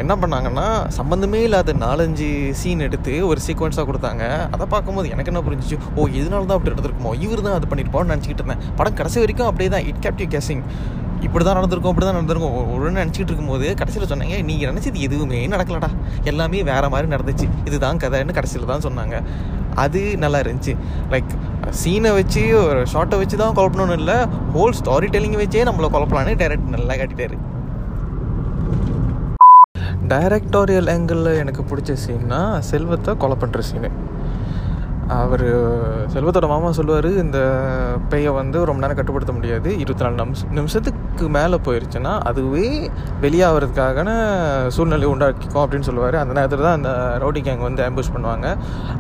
என்ன 0.02 0.14
பண்ணாங்கன்னா 0.22 0.66
சம்மந்தமே 0.96 1.40
இல்லாத 1.48 1.74
நாலஞ்சு 1.84 2.30
சீன் 2.62 2.86
எடுத்து 2.88 3.14
ஒரு 3.28 3.40
சீக்வன்ஸாக 3.46 3.86
கொடுத்தாங்க. 3.90 4.24
அதை 4.54 4.66
பார்க்கும்போது 4.74 5.12
எனக்கு 5.14 5.32
என்ன 5.32 5.42
புரிஞ்சிச்சு? 5.48 5.78
ஓ 5.98 6.08
இதனால 6.20 6.48
தான் 6.50 6.58
அப்படி 6.58 6.72
எடுத்துருக்குமோ 6.74 7.12
இவர் 7.26 7.44
தான் 7.48 7.56
அது 7.58 7.68
பண்ணியிருப்போம்னு 7.72 8.12
நினச்சிக்கிட்டு 8.14 8.44
இருந்தேன். 8.44 8.64
படம் 8.80 8.98
கடைசி 9.00 9.20
வரைக்கும் 9.24 9.50
அப்படியே 9.50 9.70
தான் 9.76 9.86
இட் 9.90 10.02
கேப்டிவ் 10.06 10.30
கேசிங் 10.34 10.64
இப்படி 11.28 11.44
தான் 11.48 11.58
நடந்திருக்கும் 11.60 11.94
இப்படி 11.94 12.06
தான் 12.08 12.18
நடந்திருக்கும் 12.18 12.56
ஒன்று 12.74 12.92
நினச்சிட்டு 13.00 13.30
இருக்கும்போது 13.32 13.68
கடைசியில் 13.82 14.10
சொன்னாங்க 14.12 14.36
நீங்கள் 14.50 14.70
நினச்சது 14.72 15.06
எதுவுமே 15.08 15.40
நடக்கலடா. 15.54 15.90
எல்லாமே 16.32 16.62
வேறு 16.72 16.90
மாதிரி 16.96 17.10
நடந்துச்சு. 17.16 17.48
இதுதான் 17.70 18.02
கதைன்னு 18.04 18.38
கடைசியில் 18.40 18.72
தான் 18.74 18.86
சொன்னாங்க. 18.88 19.16
அது 19.86 20.02
நல்லா 20.24 20.42
இருந்துச்சு. 20.44 20.76
லைக் 21.14 21.32
சீனை 21.82 22.12
வச்சு 22.20 22.44
ஒரு 22.66 22.82
ஷார்ட்டை 22.96 23.20
வச்சு 23.22 23.40
தான் 23.44 23.56
குழப்பணும்னு 23.60 23.98
இல்லை 24.02 24.18
ஹோல் 24.56 24.78
ஸ்டாரி 24.82 25.10
டெல்லிங்கை 25.16 25.42
வச்சே 25.44 25.64
நம்மளை 25.72 25.90
குழப்பலான்னு 25.96 26.36
டைரக்ட் 26.44 26.76
நல்லா 26.76 26.96
காட்டிட்டாரு. 27.02 27.38
டைரக்டோரியல் 30.14 30.92
ஆங்கிளில் 30.94 31.40
எனக்கு 31.44 31.64
பிடிச்ச 31.72 31.98
சீன்னா 32.06 32.42
செல்வத்தை 32.72 33.12
கொலை 33.24 33.38
பண்ணுற 33.42 33.64
சீனு 33.72 33.90
அவர் 35.18 35.44
செல்வத்தோட 36.14 36.48
மாமா 36.52 36.70
சொல்லுவார் 36.78 37.08
இந்த 37.22 37.40
பெயை 38.12 38.32
வந்து 38.38 38.58
ரொம்ப 38.70 38.82
நேரம் 38.84 38.98
கட்டுப்படுத்த 38.98 39.34
முடியாது 39.38 39.70
இருபத்தி 39.84 40.04
நாலு 40.06 40.18
நிமிஷம் 40.20 40.52
நிமிஷத்துக்கு 40.58 41.26
மேலே 41.38 41.58
போயிடுச்சுன்னா 41.68 42.12
அதுவே 42.30 42.66
வெளியாகிறதுக்கான 43.24 44.10
சூழ்நிலை 44.76 45.08
உண்டாக்கிக்கும் 45.14 45.64
அப்படின்னு 45.64 45.88
சொல்லுவார். 45.90 46.18
அந்த 46.24 46.34
நேரத்தில் 46.38 46.66
தான் 46.68 46.78
அந்த 46.80 46.92
ரவுடி 47.24 47.42
கேங் 47.48 47.66
வந்து 47.68 47.84
ஆம்புஷ் 47.88 48.14
பண்ணுவாங்க. 48.16 48.50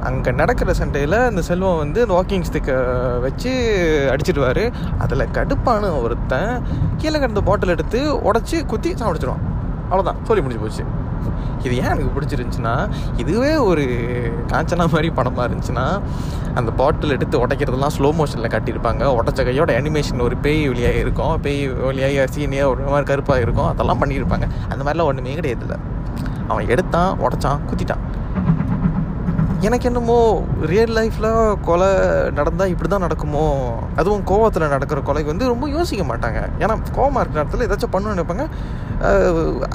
அங்கே 0.09 0.33
நடக்கிற 0.41 0.73
சண்டையில் 0.81 1.17
அந்த 1.29 1.43
செல்வம் 1.49 1.81
வந்து 1.83 2.01
அந்த 2.05 2.15
வாக்கிங் 2.19 2.47
ஸ்டிக்கை 2.49 2.77
வச்சு 3.25 3.53
அடிச்சிடுவார். 4.13 4.63
அதில் 5.05 5.31
கடுப்பான 5.37 5.91
ஒருத்தன் 6.05 6.53
கீழே 7.01 7.17
கிடந்த 7.17 7.43
பாட்டில் 7.51 7.75
எடுத்து 7.75 8.01
உடச்சி 8.31 8.59
குத்தி 8.73 8.91
சாப்பிடுச்சிடுவான் 9.03 9.45
அவ்வளோதான் 9.91 10.19
சொல்லி 10.29 10.43
முடிஞ்சு 10.45 10.63
போச்சு. 10.65 10.85
இது 11.63 11.73
ஏன் 11.77 11.91
எனக்கு 11.93 12.11
பிடிச்சிருந்துச்சுன்னா 12.17 12.75
இதுவே 13.17 13.53
ஒரு 13.69 13.85
காஞ்சனா 14.51 14.85
மாதிரி 14.95 15.09
படமாக 15.09 15.47
இருந்துச்சுன்னா 15.49 15.85
அந்த 16.59 16.71
பாட்டில் 16.71 17.15
எடுத்து 17.15 17.47
உடைக்கிறதெல்லாம் 17.47 17.93
ஸ்லோ 17.97 18.09
மோஷனில் 18.19 18.51
காட்டியிருப்பாங்க. 18.53 19.03
உடச்ச 19.19 19.43
கையோட 19.43 19.71
அனிமேஷன் 19.81 20.25
ஒரு 20.27 20.37
பேய் 20.37 20.67
வழியாக 20.67 20.97
இருக்கும். 21.03 21.41
பேய் 21.41 21.67
வழியாக 21.67 22.27
சீனியாக 22.35 22.71
ஒரு 22.71 22.89
மாதிரி 22.93 23.07
கருப்பாக 23.11 23.41
இருக்கும். 23.45 23.69
அதெல்லாம் 23.73 24.01
பண்ணியிருப்பாங்க. 24.03 24.47
அந்த 24.69 24.81
மாதிரிலாம் 24.85 25.09
ஒன்றுமே 25.11 25.35
கிடையாது 25.39 25.65
இல்லை 25.67 25.79
அவன் 26.47 26.69
எடுத்தான் 26.73 27.11
உடச்சான் 27.25 27.59
குத்திட்டான். 27.69 28.03
எனக்கு 29.67 29.87
என்னமோ 29.89 30.17
ரியல் 30.71 30.93
லைஃப்பில் 30.97 31.55
கொலை 31.61 31.87
நடந்தால் 32.37 32.69
இப்படி 32.73 32.89
தான் 32.89 33.03
நடக்குமோ? 33.05 33.43
அதுவும் 33.95 34.23
கோவத்தில் 34.29 34.71
நடக்கிற 34.73 34.99
கொலைக்கு 35.07 35.31
வந்து 35.31 35.47
ரொம்ப 35.47 35.65
யோசிக்க 35.69 36.03
மாட்டாங்க. 36.11 36.39
ஏன்னா 36.59 36.75
கோவமாக 36.97 37.23
இருக்கிற 37.23 37.39
நேரத்தில் 37.39 37.65
ஏதாச்சும் 37.67 37.93
பண்ணணும்னு 37.95 38.15
நினைப்பாங்க. 38.15 38.45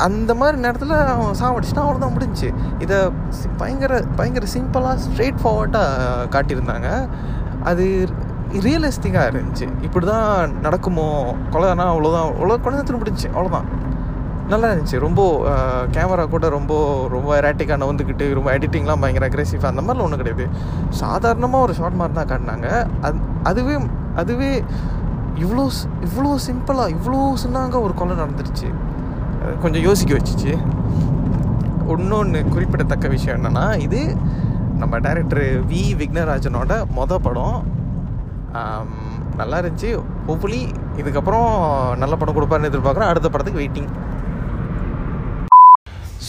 அந்த 0.07 0.35
மாதிரி 0.35 0.59
நேரத்தில் 0.67 0.95
அவன் 1.15 1.39
சாவடிச்சுனா 1.43 1.85
அவ்வளோதான் 1.85 2.15
முடிஞ்சு 2.17 2.49
இதை 2.79 2.99
பயங்கர 3.57 4.03
பயங்கர 4.17 4.47
சிம்பிளாக 4.55 4.97
ஸ்ட்ரெயிட் 5.07 5.43
ஃபார்வர்டாக 5.45 6.29
காட்டியிருந்தாங்க. 6.37 6.91
அது 7.71 7.85
ரியலிஸ்டிக்காக 8.67 9.31
இருந்துச்சு. 9.33 9.69
இப்படி 9.83 10.07
தான் 10.07 10.61
நடக்குமோ? 10.67 11.09
கொலைனா 11.55 11.87
அவ்வளோதான் 11.95 12.29
அவ்வளோ 12.33 12.61
குழந்தை 12.67 12.99
முடிஞ்சு 13.03 13.29
அவ்வளோதான் 13.37 13.69
நல்லா 14.53 14.67
இருந்துச்சு 14.71 14.99
ரொம்ப 15.05 15.21
கேமரா 15.97 16.25
கூட 16.33 16.47
ரொம்ப 16.57 16.73
ரொம்ப 17.15 17.29
எராட்டிக்காக 17.41 17.79
நவந்துக்கிட்டு 17.83 18.25
ரொம்ப 18.39 18.49
எடிட்டிங்லாம் 18.57 19.03
பயங்கர 19.03 19.27
அக்ரெசிவ் 19.29 19.71
அந்த 19.71 19.83
மாதிரிலாம் 19.85 20.07
ஒன்றும் 20.09 20.23
கிடையாது. 20.23 20.47
சாதாரணமாக 21.03 21.67
ஒரு 21.67 21.75
ஷார்ட் 21.79 21.99
மாதிரி 22.01 22.17
தான் 22.19 22.31
காட்டினாங்க. 22.33 22.69
அது 23.07 23.19
அதுவே 23.51 23.77
அதுவே 24.23 24.51
இவ்வளோ 25.45 25.65
இவ்வளோ 26.07 26.33
சிம்பிளாக 26.49 26.95
இவ்வளோ 26.97 27.21
சின்னாங்க 27.45 27.77
ஒரு 27.87 27.95
கொலை 28.01 28.17
நடந்துருச்சு. 28.23 28.69
கொஞ்சம் 29.63 29.85
யோசிக்க 29.89 30.13
வச்சுச்சு. 30.19 30.53
இன்னொன்று 31.95 32.41
குறிப்பிடத்தக்க 32.53 33.07
விஷயம் 33.17 33.37
என்னென்னா 33.39 33.67
இது 33.87 34.01
நம்ம 34.83 34.99
டேரக்டர் 35.07 35.45
வி. 35.71 35.83
விக்னராஜனோட 36.01 36.73
மொதல் 36.99 37.25
படம். 37.27 37.59
நல்லா 39.41 39.57
இருந்துச்சு. 39.61 39.91
ஹோப்ஃபுல்லி 40.27 40.63
இதுக்கப்புறம் 41.01 41.49
நல்ல 42.03 42.15
படம் 42.21 42.37
கொடுப்பாருன்னு 42.37 42.71
எதிர்பார்க்குறேன். 42.71 43.13
அடுத்த 43.13 43.29
படத்துக்கு 43.35 43.63
வெயிட்டிங் 43.63 43.91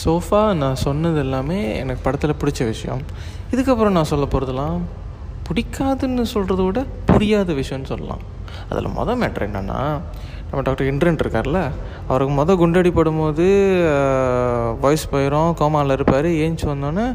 சோஃபா 0.06 0.54
நான் 0.54 0.76
சொன்னது 0.76 1.18
எல்லாமே 1.18 1.76
எனக்கு 1.76 2.02
படத்தில் 2.04 2.40
பிடிச்ச 2.42 2.66
விஷயம். 2.66 3.02
இதுக்கப்புறம் 3.52 3.96
நான் 3.98 4.12
சொல்ல 4.12 4.26
போகிறதெல்லாம் 4.26 4.80
பிடிக்காதுன்னு 5.48 6.26
சொல்கிறத 6.34 6.66
விட 6.66 6.84
புரியாத 7.06 7.54
விஷயம்னு 7.54 7.92
சொல்லலாம். 7.94 8.24
அதில் 8.70 8.96
மொதல் 8.98 9.20
மேட்ரு 9.22 9.46
என்னென்னா 9.48 9.80
நம்ம 10.50 10.64
டாக்டர் 10.64 10.90
இன்ட்ரன் 10.94 11.20
இருக்கார்ல 11.24 11.60
அவருக்கு 12.08 12.34
மொதல் 12.40 12.60
குண்டடி 12.62 12.92
படும்போது 12.98 13.48
வாய்ஸ் 14.80 15.10
போயிடும் 15.12 15.54
கோமாவில் 15.62 15.92
இருப்பார். 15.92 16.26
ஏஞ்சி 16.26 16.66
வந்தோன்னே 16.72 17.08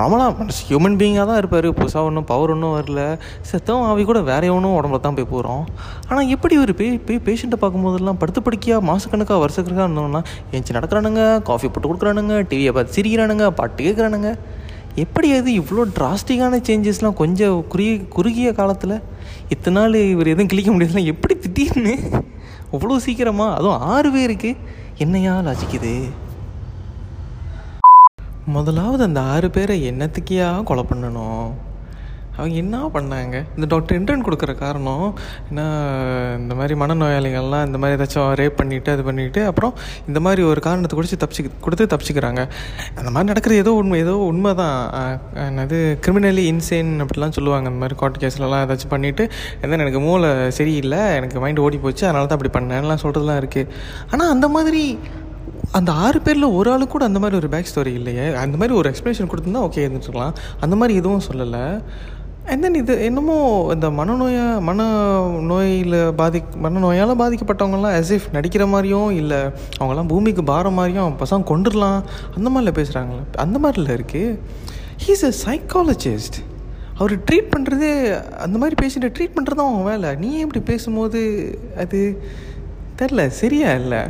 நார்மலாக 0.00 0.46
ஹியூமன் 0.68 0.96
பீயிங்காக 1.00 1.26
தான் 1.30 1.38
இருப்பார். 1.40 1.68
புதுசாக 1.78 2.08
ஒன்றும் 2.08 2.26
பவர் 2.30 2.52
ஒன்றும் 2.54 2.74
வரல. 2.76 3.02
செத்தவன் 3.50 3.86
ஆவி 3.90 4.02
கூட 4.10 4.20
வேற 4.30 4.42
எவனும் 4.50 4.76
உடம்புல 4.78 5.00
தான் 5.06 5.16
போய் 5.18 5.30
போகிறோம் 5.32 5.64
ஆனால் 6.08 6.30
எப்படி 6.34 6.56
ஒரு 6.64 6.74
பே 6.80 6.88
போய் 7.08 7.20
பேஷண்ட்டை 7.28 7.58
பார்க்கும்போதெல்லாம் 7.62 8.20
படுத்து 8.22 8.42
படிக்கையாக 8.48 8.86
மாதக்கணக்காக 8.90 9.40
வருஷக்கணக்காக 9.44 9.88
இருந்தோம்னா 9.88 10.22
ஏஞ்சி 10.58 10.76
நடக்கிறானுங்க 10.78 11.24
காஃபி 11.50 11.68
போட்டு 11.68 11.90
கொடுக்குறானுங்க 11.90 12.36
டிவியை 12.52 12.74
பார்த்து 12.78 12.96
சிரிக்கிறானுங்க 12.98 13.46
பாட்டு 13.60 13.80
கேட்குறானுங்க 13.88 14.30
எப்படி 15.04 15.28
அது 15.38 15.50
இவ்வளோ 15.60 15.82
டிராஸ்டிக்கான 15.96 16.60
சேஞ்சஸ்லாம் 16.68 17.18
கொஞ்சம் 17.22 17.58
குறுகிய 17.72 17.96
குறுகிய 18.16 18.48
காலத்தில்? 18.60 18.94
இத்தனை 19.54 19.74
நாள் 19.76 19.96
இவர் 20.12 20.30
எதுவும் 20.32 20.50
கிளிக்க 20.52 20.70
முடியாதுல 20.74 21.02
எப்படி 21.12 21.34
திடீர்னு? 21.44 21.94
அவ்வளோ 22.74 22.96
சீக்கிரமாக 23.04 23.56
அதுவும் 23.58 23.82
ஆறு 23.92 24.08
பேருக்கு. 24.16 24.50
என்னையா 25.04 25.34
லாஜிக்குது 25.48 25.92
முதலாவது 28.56 29.02
அந்த 29.06 29.20
ஆறு 29.32 29.48
பேரை 29.54 29.74
என்னத்துக்கியா 29.92 30.50
கொலை 30.68 30.82
பண்ணணும்? 30.90 31.48
அவங்க 32.36 32.56
என்ன 32.62 32.76
பண்ணாங்க? 32.94 33.36
இந்த 33.56 33.66
டாக்டர் 33.72 33.96
இன்டர்ன் 33.98 34.24
கொடுக்குற 34.26 34.52
காரணம் 34.60 35.06
என்ன? 35.48 35.62
இந்த 36.42 36.54
மாதிரி 36.58 36.74
மனநோயாளிகள்லாம் 36.82 37.64
இந்த 37.68 37.78
மாதிரி 37.82 37.96
ஏதாச்சும் 37.96 38.28
ரேப் 38.40 38.58
பண்ணிவிட்டு 38.60 38.90
அது 38.94 39.04
பண்ணிவிட்டு 39.08 39.40
அப்புறம் 39.50 39.74
இந்த 40.08 40.20
மாதிரி 40.26 40.42
ஒரு 40.50 40.62
காரணத்தை 40.66 40.96
குடிச்சு 40.98 41.18
தப்பிச்சு 41.22 41.44
கொடுத்து 41.66 41.88
தப்பிச்சுக்கிறாங்க. 41.92 42.42
அந்த 42.98 43.08
மாதிரி 43.14 43.30
நடக்கிறது 43.32 43.60
ஏதோ 43.64 43.74
உண்மை 43.80 43.98
ஏதோ 44.04 44.14
உண்மை 44.30 44.52
தான் 44.62 44.78
என்னது 45.48 45.80
கிரிமினலி 46.06 46.44
இன்சேன் 46.52 46.94
அப்படிலாம் 47.04 47.36
சொல்லுவாங்க. 47.38 47.68
அந்த 47.72 47.82
மாதிரி 47.84 48.00
கோர்ட் 48.02 48.22
கேஸ்லலாம் 48.24 48.64
ஏதாச்சும் 48.66 48.94
பண்ணிவிட்டு 48.96 49.26
எந்த 49.62 49.82
எனக்கு 49.82 50.02
மூளை 50.08 50.32
சரியில்லை 50.60 51.04
எனக்கு 51.20 51.46
மைண்டு 51.46 51.64
ஓடி 51.68 51.80
போச்சு 51.86 52.04
அதனால 52.08 52.26
தான் 52.26 52.38
அப்படி 52.40 52.54
பண்ணேன்லாம் 52.58 53.04
சொல்கிறதுலாம் 53.06 53.40
இருக்குது 53.44 53.70
ஆனால் 54.12 54.32
அந்த 54.36 54.48
மாதிரி 54.58 54.84
அந்த 55.72 55.92
ஆறு 55.92 56.20
பேரில் 56.20 56.54
ஒரு 56.58 56.70
ஆளு 56.72 56.88
கூட 56.88 57.04
அந்த 57.04 57.18
மாதிரி 57.18 57.36
ஒரு 57.36 57.48
பேக் 57.48 57.70
ஸ்டோரி 57.70 57.92
இல்லையே. 58.00 58.34
அந்த 58.34 58.56
மாதிரி 58.56 58.76
ஒரு 58.78 58.90
எக்ஸ்ப்ளனேஷன் 58.90 59.30
கொடுத்துருந்தா 59.30 59.64
ஓகே 59.66 59.82
இருந்துட்டுருக்கலாம் 59.86 60.36
அந்த 60.60 60.76
மாதிரி 60.76 60.98
எதுவும் 60.98 61.26
சொல்லலை. 61.28 61.82
அண்ட் 62.44 62.62
தென் 62.62 62.74
இது 62.74 63.04
என்னமோ 63.04 63.68
இந்த 63.72 63.88
மனநோயா 63.88 64.60
மன 64.60 64.84
நோயில் 65.40 66.14
பாதி 66.14 66.42
மனநோயால் 66.64 67.12
பாதிக்கப்பட்டவங்கலாம் 67.22 67.96
as 68.00 68.10
இஃப் 68.16 68.28
நடிக்கிற 68.32 68.68
மாதிரியும் 68.68 69.10
இல்லை 69.10 69.40
அவங்களாம் 69.78 70.06
பூமிக்கு 70.06 70.44
பாரம் 70.44 70.74
மாதிரியும் 70.74 71.18
பசங்க 71.24 71.50
கொண்டுடலாம் 71.52 71.98
அந்த 72.36 72.50
மாதிரில 72.50 72.72
பேசுகிறாங்களே 72.80 73.24
அந்த 73.36 73.58
மாதிரில 73.58 73.96
இருக்குது 73.98 74.38
ஹீஸ் 75.06 75.24
அ 75.30 75.32
சைக்காலஜிஸ்ட் 75.46 76.38
அவர் 76.94 77.18
ட்ரீட் 77.18 77.52
பண்ணுறதே 77.56 78.20
அந்த 78.38 78.58
மாதிரி 78.58 78.76
பேஷண்ட்டை 78.82 79.10
ட்ரீட் 79.16 79.36
பண்ணுறது 79.36 79.60
தான் 79.60 79.72
அவன் 79.72 79.84
வேலை. 79.84 80.16
நீ 80.16 80.38
எப்படி 80.38 80.60
பேசும்போது 80.60 81.20
அது? 81.76 82.22
தெரில 83.00 83.26
சரியா 83.28 83.72
இல்லை. 83.72 84.00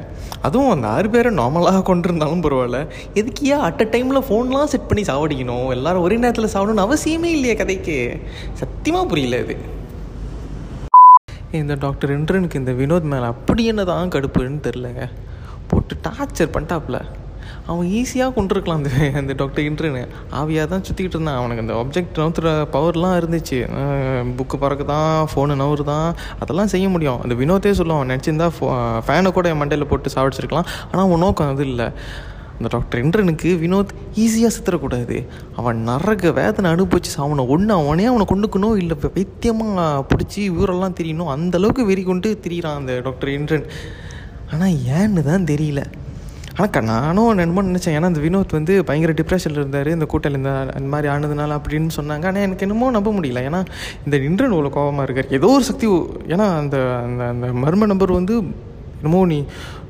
அதுவும் 0.43 0.71
அந்த 0.71 0.87
ஆறு 0.87 1.11
பேரை 1.11 1.31
நார்மலாக 1.35 1.81
கொண்டிருந்தாலும் 1.89 2.45
பரவாயில்ல. 2.45 2.79
எதுக்கு 3.15 3.47
ஏன் 3.47 3.59
அட் 3.59 3.83
அ 3.83 3.87
டைமில் 3.95 4.27
ஃபோன்லாம் 4.29 4.71
செட் 4.73 4.87
பண்ணி 4.87 5.03
சாவடிக்கணும்? 5.03 5.71
எல்லாரும் 5.71 6.03
ஒரே 6.03 6.17
நேரத்தில் 6.17 6.55
சாவணும்னு 6.55 6.87
அவசியமே 6.87 7.31
இல்லையே 7.37 7.55
கதைக்கு. 7.55 8.21
சத்தியமாக 8.53 9.07
புரியல 9.07 9.39
இது. 9.39 9.57
இந்த 11.53 11.75
டாக்டர் 11.75 12.11
இன்ட்ரனுக்கு 12.19 12.55
இந்த 12.55 12.73
வினோத் 12.73 13.11
மேலே 13.13 13.25
அப்படி 13.25 13.65
என்ன 13.65 13.85
தான் 13.85 14.09
கடுப்புன்னு 14.09 14.65
தெரிலங்க 14.67 15.05
போட்டு 15.69 15.95
டார்ச்சர் 16.09 16.55
பண்ணிட்டாப்புல 16.55 16.99
அவன் 17.73 17.89
ஈஸியாக 17.99 18.33
கொண்டிருக்கலாம் 18.37 18.79
அந்த 18.81 18.91
அந்த 19.21 19.33
டாக்டர் 19.41 19.65
இன்ட்ரனு 19.69 20.03
ஆவியாக 20.41 20.67
தான் 20.73 20.85
சுற்றிக்கிட்டு 20.87 21.17
இருந்தான். 21.19 21.39
அவனுக்கு 21.41 21.65
அந்த 21.65 21.75
ஆப்ஜெக்ட் 21.81 22.21
நவுத்துற 22.23 22.53
பவர்லாம் 22.77 23.17
இருந்துச்சு. 23.21 23.59
புக்கு 24.39 24.59
பறக்கு 24.63 24.87
தான் 24.95 25.11
ஃபோனு 25.33 25.57
நவுறு 25.63 25.85
தான் 25.93 26.09
அதெல்லாம் 26.45 26.73
செய்ய 26.75 26.87
முடியும். 26.95 27.21
அந்த 27.25 27.37
வினோத்தே 27.43 27.75
சொல்லுவான். 27.81 28.11
நினச்சிருந்தா 28.13 28.49
ஃபோ 28.57 28.69
ஃபேனை 29.09 29.33
கூட 29.39 29.53
என் 29.53 29.63
மண்டையில் 29.63 29.91
போட்டு 29.93 30.15
சாப்பிடுச்சிருக்கலாம் 30.17 30.69
ஆனால் 30.89 31.05
அவன் 31.07 31.25
நோக்கம் 31.27 31.53
அது 31.55 31.67
இல்லை. 31.73 31.89
அந்த 32.59 32.69
டாக்டர் 32.75 33.01
இன்ட்ரனுக்கு 33.05 33.51
வினோத் 33.65 33.93
ஈஸியாக 34.23 34.53
சுத்தரக்கூடாது. 34.57 35.17
அவன் 35.61 35.79
நரக 35.91 36.33
வேதனை 36.41 36.69
அனுபவிச்சு 36.75 37.13
அவனை 37.27 37.45
ஒன்று 37.55 37.73
அவனே 37.81 38.07
அவனை 38.13 38.25
கொண்டுக்கணும் 38.33 38.79
இல்லை 38.83 38.97
வைத்தியமாக 39.19 39.87
பிடிச்சி 40.11 40.43
ஊரெல்லாம் 40.61 40.99
தெரியணும். 41.01 41.33
அந்தளவுக்கு 41.37 41.85
வெறி 41.93 42.05
கொண்டு 42.11 42.31
திரியிறான் 42.47 42.81
அந்த 42.83 42.95
டாக்டர் 43.09 43.37
இன்ட்ரன் 43.39 43.67
ஆனால் 44.53 44.77
ஏன்னு 44.99 45.23
தான் 45.31 45.49
தெரியல. 45.55 45.83
ஆனால் 46.61 46.85
நானும் 46.85 47.39
என்னமோ 47.39 47.63
நினச்சேன். 47.63 47.97
ஏன்னா 47.99 48.09
அந்த 48.13 48.21
வினோத் 48.21 48.57
வந்து 48.59 48.85
பயங்கர 48.85 49.13
டிப்ரெஷனில் 49.13 49.61
இருந்தார். 49.63 49.89
இந்த 49.89 50.07
கூட்டம் 50.07 50.35
இந்த 50.35 50.53
அந்த 50.75 50.89
மாதிரி 50.95 51.09
ஆனதுனால 51.15 51.59
அப்படின்னு 51.59 51.91
சொன்னாங்க. 51.97 52.25
ஆனால் 52.31 52.45
எனக்கு 52.47 52.67
என்னமோ 52.67 52.91
நம்ப 52.91 53.13
முடியல. 53.13 53.43
ஏன்னா 53.49 53.61
இந்த 54.05 54.17
இன்ட்ரன் 54.29 54.55
இவ்வளோ 54.57 54.71
கோபமாக 54.71 55.03
இருக்கார். 55.03 55.31
ஏதோ 55.39 55.51
ஒரு 55.59 55.67
சக்தி 55.71 55.89
ஏன்னா 56.35 56.49
அந்த 56.63 56.79
அந்த 57.07 57.25
அந்த 57.35 57.47
மர்ம 57.65 57.87
நம்பர் 57.87 58.13
வந்து 58.13 58.37
என்னமோ 58.99 59.21
நீ 59.33 59.39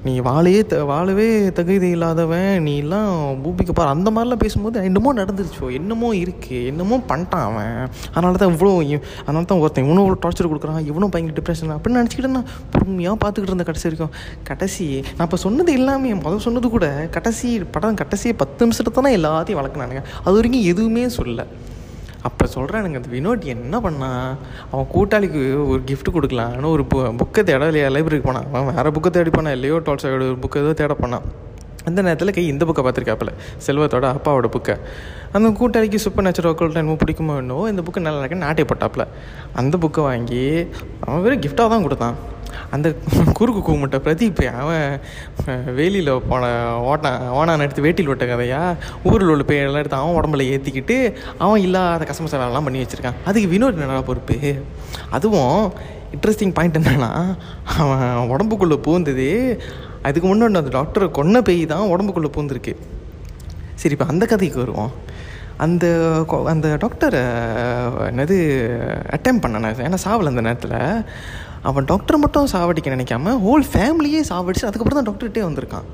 நீ 0.05 0.13
வாழையே 0.27 0.61
த 0.71 0.77
வாழவே 0.91 1.27
தகுதி 1.59 1.89
இல்லாதவன் 1.95 2.63
நீ 2.67 2.73
எல்லாம் 2.83 3.13
பூமிக்கு 3.43 3.73
பாரு. 3.73 3.89
அந்த 3.95 4.09
மாதிரிலாம் 4.11 4.43
பேசும்போது 4.43 4.85
என்னமோ 4.89 5.11
நடந்துருச்சோ? 5.21 5.67
என்னமோ 5.79 6.09
இருக்குது 6.15 6.67
என்னமோ 6.71 6.97
பண்ணிட்டான் 7.11 7.47
அவன். 7.51 7.73
அதனால 8.15 8.33
தான் 8.43 8.53
இவ்வளோ 8.55 8.73
அதனால 9.25 9.45
தான் 9.53 9.63
ஒருத்தன் 9.63 9.87
இவனும் 9.87 10.05
இவ்வளோ 10.05 10.19
டார்ச்சர் 10.25 10.51
கொடுக்குறான் 10.51 10.87
இவனும் 10.91 11.13
பயங்கர 11.15 11.37
டிப்ரெஷன் 11.41 11.75
அப்படின்னு 11.77 12.01
நினச்சிக்கிட்டு 12.01 12.35
நான் 12.37 12.51
பொறுமையாக 12.75 13.17
பார்த்துக்கிட்டு 13.23 13.53
இருந்தேன் 13.53 13.71
கடைசி 13.71 13.87
வரைக்கும். 13.89 14.15
கடைசி 14.51 14.87
நான் 15.17 15.27
இப்போ 15.29 15.41
சொன்னது 15.47 15.73
எல்லாமே 15.81 16.15
முதல் 16.27 16.45
சொன்னது 16.47 16.71
கூட 16.77 16.89
கடைசி 17.17 17.51
படம் 17.77 17.99
கடைசி 18.03 18.33
பத்து 18.43 18.67
நிமிஷத்தை 18.67 18.93
தானே 18.93 19.13
எல்லாத்தையும் 19.21 19.61
வளர்க்குனானுங்க. 19.63 20.05
அது 20.25 20.37
வரைக்கும் 20.39 20.69
எதுவுமே 20.75 21.07
சொல்லலை. 21.19 21.47
அப்போ 22.27 22.45
சொல்கிறேன் 22.55 22.81
எனக்கு 22.83 23.01
அந்த 23.01 23.11
வினோட் 23.17 23.43
என்ன 23.55 23.75
பண்ணான் 23.85 24.31
அவன் 24.71 24.89
கூட்டாளிக்கு 24.95 25.43
ஒரு 25.73 25.81
கிஃப்ட் 25.91 26.15
கொடுக்கலான்னு 26.15 26.73
ஒரு 26.77 26.85
பு 26.93 26.99
புக்கை 27.21 27.43
தேட 27.51 27.67
இல்லையா 27.71 27.91
லைப்ரரிக்கு 27.95 28.29
போனான். 28.31 28.49
அவன் 28.53 28.75
வேறு 28.79 28.95
புக்கை 28.97 29.11
தேடி 29.17 29.31
போனான். 29.37 29.55
இல்லையோ 29.59 29.77
டால்ஸோட 29.89 30.25
ஒரு 30.31 30.39
புக்கை 30.45 30.63
ஏதோ 30.65 30.73
தேட 30.81 30.95
போனான். 31.03 31.27
அந்த 31.89 32.01
நேரத்தில் 32.07 32.35
கை 32.37 32.45
இந்த 32.53 32.65
புக்கை 32.69 32.83
பார்த்துருக்காப்புல 32.85 33.33
செல்வத்தோட 33.67 34.07
அப்பாவோட 34.15 34.49
புக்கை 34.57 34.75
அந்த 35.37 35.49
கூட்டாளிக்கு 35.61 35.99
சூப்பர் 36.05 36.25
நேச்சுரல் 36.27 36.51
ஒர்க்கல் 36.53 36.81
என்னமோ 36.83 36.97
பிடிக்குமோ 37.03 37.37
என்னவோ 37.43 37.63
இந்த 37.73 37.83
புக்கு 37.87 38.01
நல்லா 38.07 38.21
இருக்குன்னு 38.23 38.47
நாட்டை 38.47 38.65
போட்டாப்புல 38.71 39.05
அந்த 39.63 39.75
புக்கை 39.85 40.03
வாங்கி 40.09 40.43
அவன் 41.05 41.23
வெறும் 41.27 41.45
கிஃப்டாக 41.47 41.69
தான் 41.75 41.87
கொடுத்தான். 41.87 42.17
அந்த 42.77 42.89
குறுக்கு 43.39 43.61
கூமிட்ட 43.67 43.99
பிரதீப் 44.07 44.41
அவன் 44.63 44.87
வேலியில் 45.79 46.11
போன 46.31 46.51
ஓட்டான் 46.91 47.23
ஓனான் 47.39 47.65
எடுத்து 47.67 47.85
வேட்டியில் 47.87 48.11
விட்ட 48.11 48.25
கதையா? 48.33 48.63
ஊரில் 49.11 49.33
உள்ள 49.35 49.45
பேரெல்லாம் 49.51 49.83
எடுத்து 49.83 50.01
அவன் 50.01 50.19
உடம்புல 50.19 50.47
ஏற்றிக்கிட்டு 50.55 50.97
அவன் 51.45 51.63
இல்லாத 51.67 52.07
கஸ்டமர் 52.11 52.43
வேலைலாம் 52.45 52.67
பண்ணி 52.69 52.83
வச்சுருக்கான். 52.85 53.19
அதுக்கு 53.25 53.53
வினோத் 53.55 53.81
என்னடா 53.81 54.03
பொறுப்பு? 54.11 54.37
அதுவும் 55.19 55.73
இன்ட்ரெஸ்டிங் 56.17 56.55
பாயிண்ட் 56.59 56.79
என்னென்னா 56.81 57.11
அவன் 57.83 58.31
உடம்புக்குள்ளே 58.35 58.79
பூந்தது 58.89 59.29
அதுக்கு 60.09 60.27
முன்னாடி 60.29 60.61
அந்த 60.63 60.75
டாக்டரை 60.79 61.09
கொன்ன 61.19 61.41
பேய் 61.49 61.63
தான் 61.73 61.91
உடம்புக்குள்ளே 61.95 62.31
பூந்துருக்கு. 62.37 62.75
சரி 63.81 63.95
இப்போ 63.97 64.07
அந்த 64.13 64.25
கதைக்கு 64.27 64.59
வருவோம். 64.65 64.93
அந்த 65.65 65.87
அந்த 66.53 66.69
டாக்டரை 66.83 67.23
என்னது 68.11 68.37
அட்டம் 69.17 69.41
பண்ணேன் 69.45 69.87
ஏன்னா 69.87 69.99
சாவல் 70.05 70.31
அந்த 70.33 70.43
நேரத்தில் 70.47 70.77
அவன் 71.63 71.85
டாக்டர் 71.85 72.23
மட்டும் 72.25 72.51
சாவடிக்க 72.55 72.97
நினைக்காம 72.97 73.37
ஹோல் 73.45 73.65
ஃபேமிலியே 73.73 74.21
சாவடிச்சு 74.31 74.69
அதுக்கப்புறம் 74.69 74.99
தான் 75.01 75.09
டாக்டர்கிட்டே 75.11 75.45
வந்திருக்கான். 75.49 75.89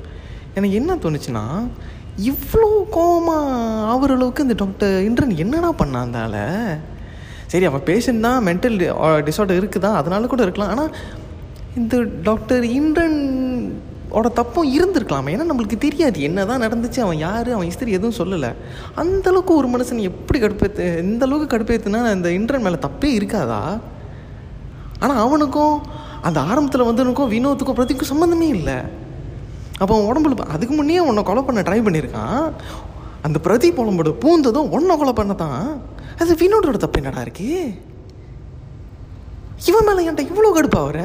எனக்கு 0.54 0.78
என்ன 0.80 0.96
தோணுச்சுன்னா 1.04 1.44
இவ்வளோ 2.30 2.68
கோபமாக 2.96 3.86
ஆகிற 3.92 4.14
அளவுக்கு 4.14 4.44
இந்த 4.46 4.56
டாக்டர் 4.64 4.96
இன்ட்ரன் 5.08 5.36
என்னடா 5.44 5.70
பண்ணான் 5.80 6.04
அந்தால 6.06 6.36
சரி 7.52 7.66
அவன் 7.70 7.86
பேஷண்ட் 7.88 8.24
தான் 8.26 8.44
மென்டல் 8.48 8.76
டிஸார்டர் 9.26 9.56
uh, 9.56 9.62
இருக்குதா? 9.62 9.90
அதனால 10.00 10.26
கூட 10.26 10.42
இருக்கலாம். 10.42 10.70
ஆனால் 10.74 10.92
இந்த 11.80 11.96
டாக்டர் 12.28 12.64
இன்ட்ரன் 12.78 13.18
ஓட 14.10 14.28
தப்பும் 14.28 14.70
இருந்திருக்கலாமே. 14.76 15.32
ஏன்னா 15.34 15.46
நம்மளுக்கு 15.50 15.78
தெரியாது. 15.84 16.18
என்ன 16.20 16.44
தான் 16.50 16.64
நடந்துச்சு 16.64 17.00
அவன் 17.06 17.18
யார் 17.18 17.50
அவன் 17.56 17.70
இஸ்திரி 17.70 17.96
எதுவும் 17.98 18.18
சொல்லலை. 18.20 18.50
அந்தளவுக்கு 19.02 19.52
ஒரு 19.60 19.68
மனுஷன் 19.74 20.00
எப்படி 20.10 20.40
கடுப்பேற்று 20.44 20.86
எந்த 21.04 21.24
அளவுக்கு 21.26 21.52
கடுப்பேற்றுனா 21.54 22.12
இந்த 22.16 22.30
இன்ட்ரன் 22.38 22.66
மேலே 22.66 22.78
தப்பே 22.86 23.10
இருக்காதா? 23.20 23.80
ஆனால் 25.04 25.22
அவனுக்கும் 25.24 25.74
அந்த 26.28 26.38
ஆரம்பத்தில் 26.50 26.88
வந்தவனுக்கும் 26.88 27.32
வினோத்துக்கும் 27.34 27.78
பிரதிக்கும் 27.78 28.10
சம்மந்தமே 28.12 28.48
இல்லை. 28.58 28.76
அப்போ 29.80 29.92
அவன் 29.94 30.08
உடம்புல 30.10 30.46
அதுக்கு 30.56 30.74
முன்னே 30.76 31.00
உன்னை 31.08 31.22
கொலை 31.28 31.42
பண்ண 31.46 31.62
ட்ரை 31.68 31.80
பண்ணியிருக்கான் 31.86 32.44
அந்த 33.26 33.38
பிரதி 33.46 33.68
புலம்போட 33.78 34.10
பூந்ததும் 34.22 34.72
உன்னை 34.76 34.94
கொலை 35.00 35.12
பண்ண 35.18 35.34
தான் 35.44 35.60
அது 36.22 36.32
வினோடோட 36.42 36.78
தப்பு 36.82 36.98
என்னடா 37.00 37.22
இருக்கு? 37.26 37.48
இவன் 39.70 39.86
மேலே 39.88 40.02
என்கிட்ட 40.02 40.30
இவ்வளோ 40.30 40.52
கடுப்பா 40.56 40.80
அவர் 40.84 41.02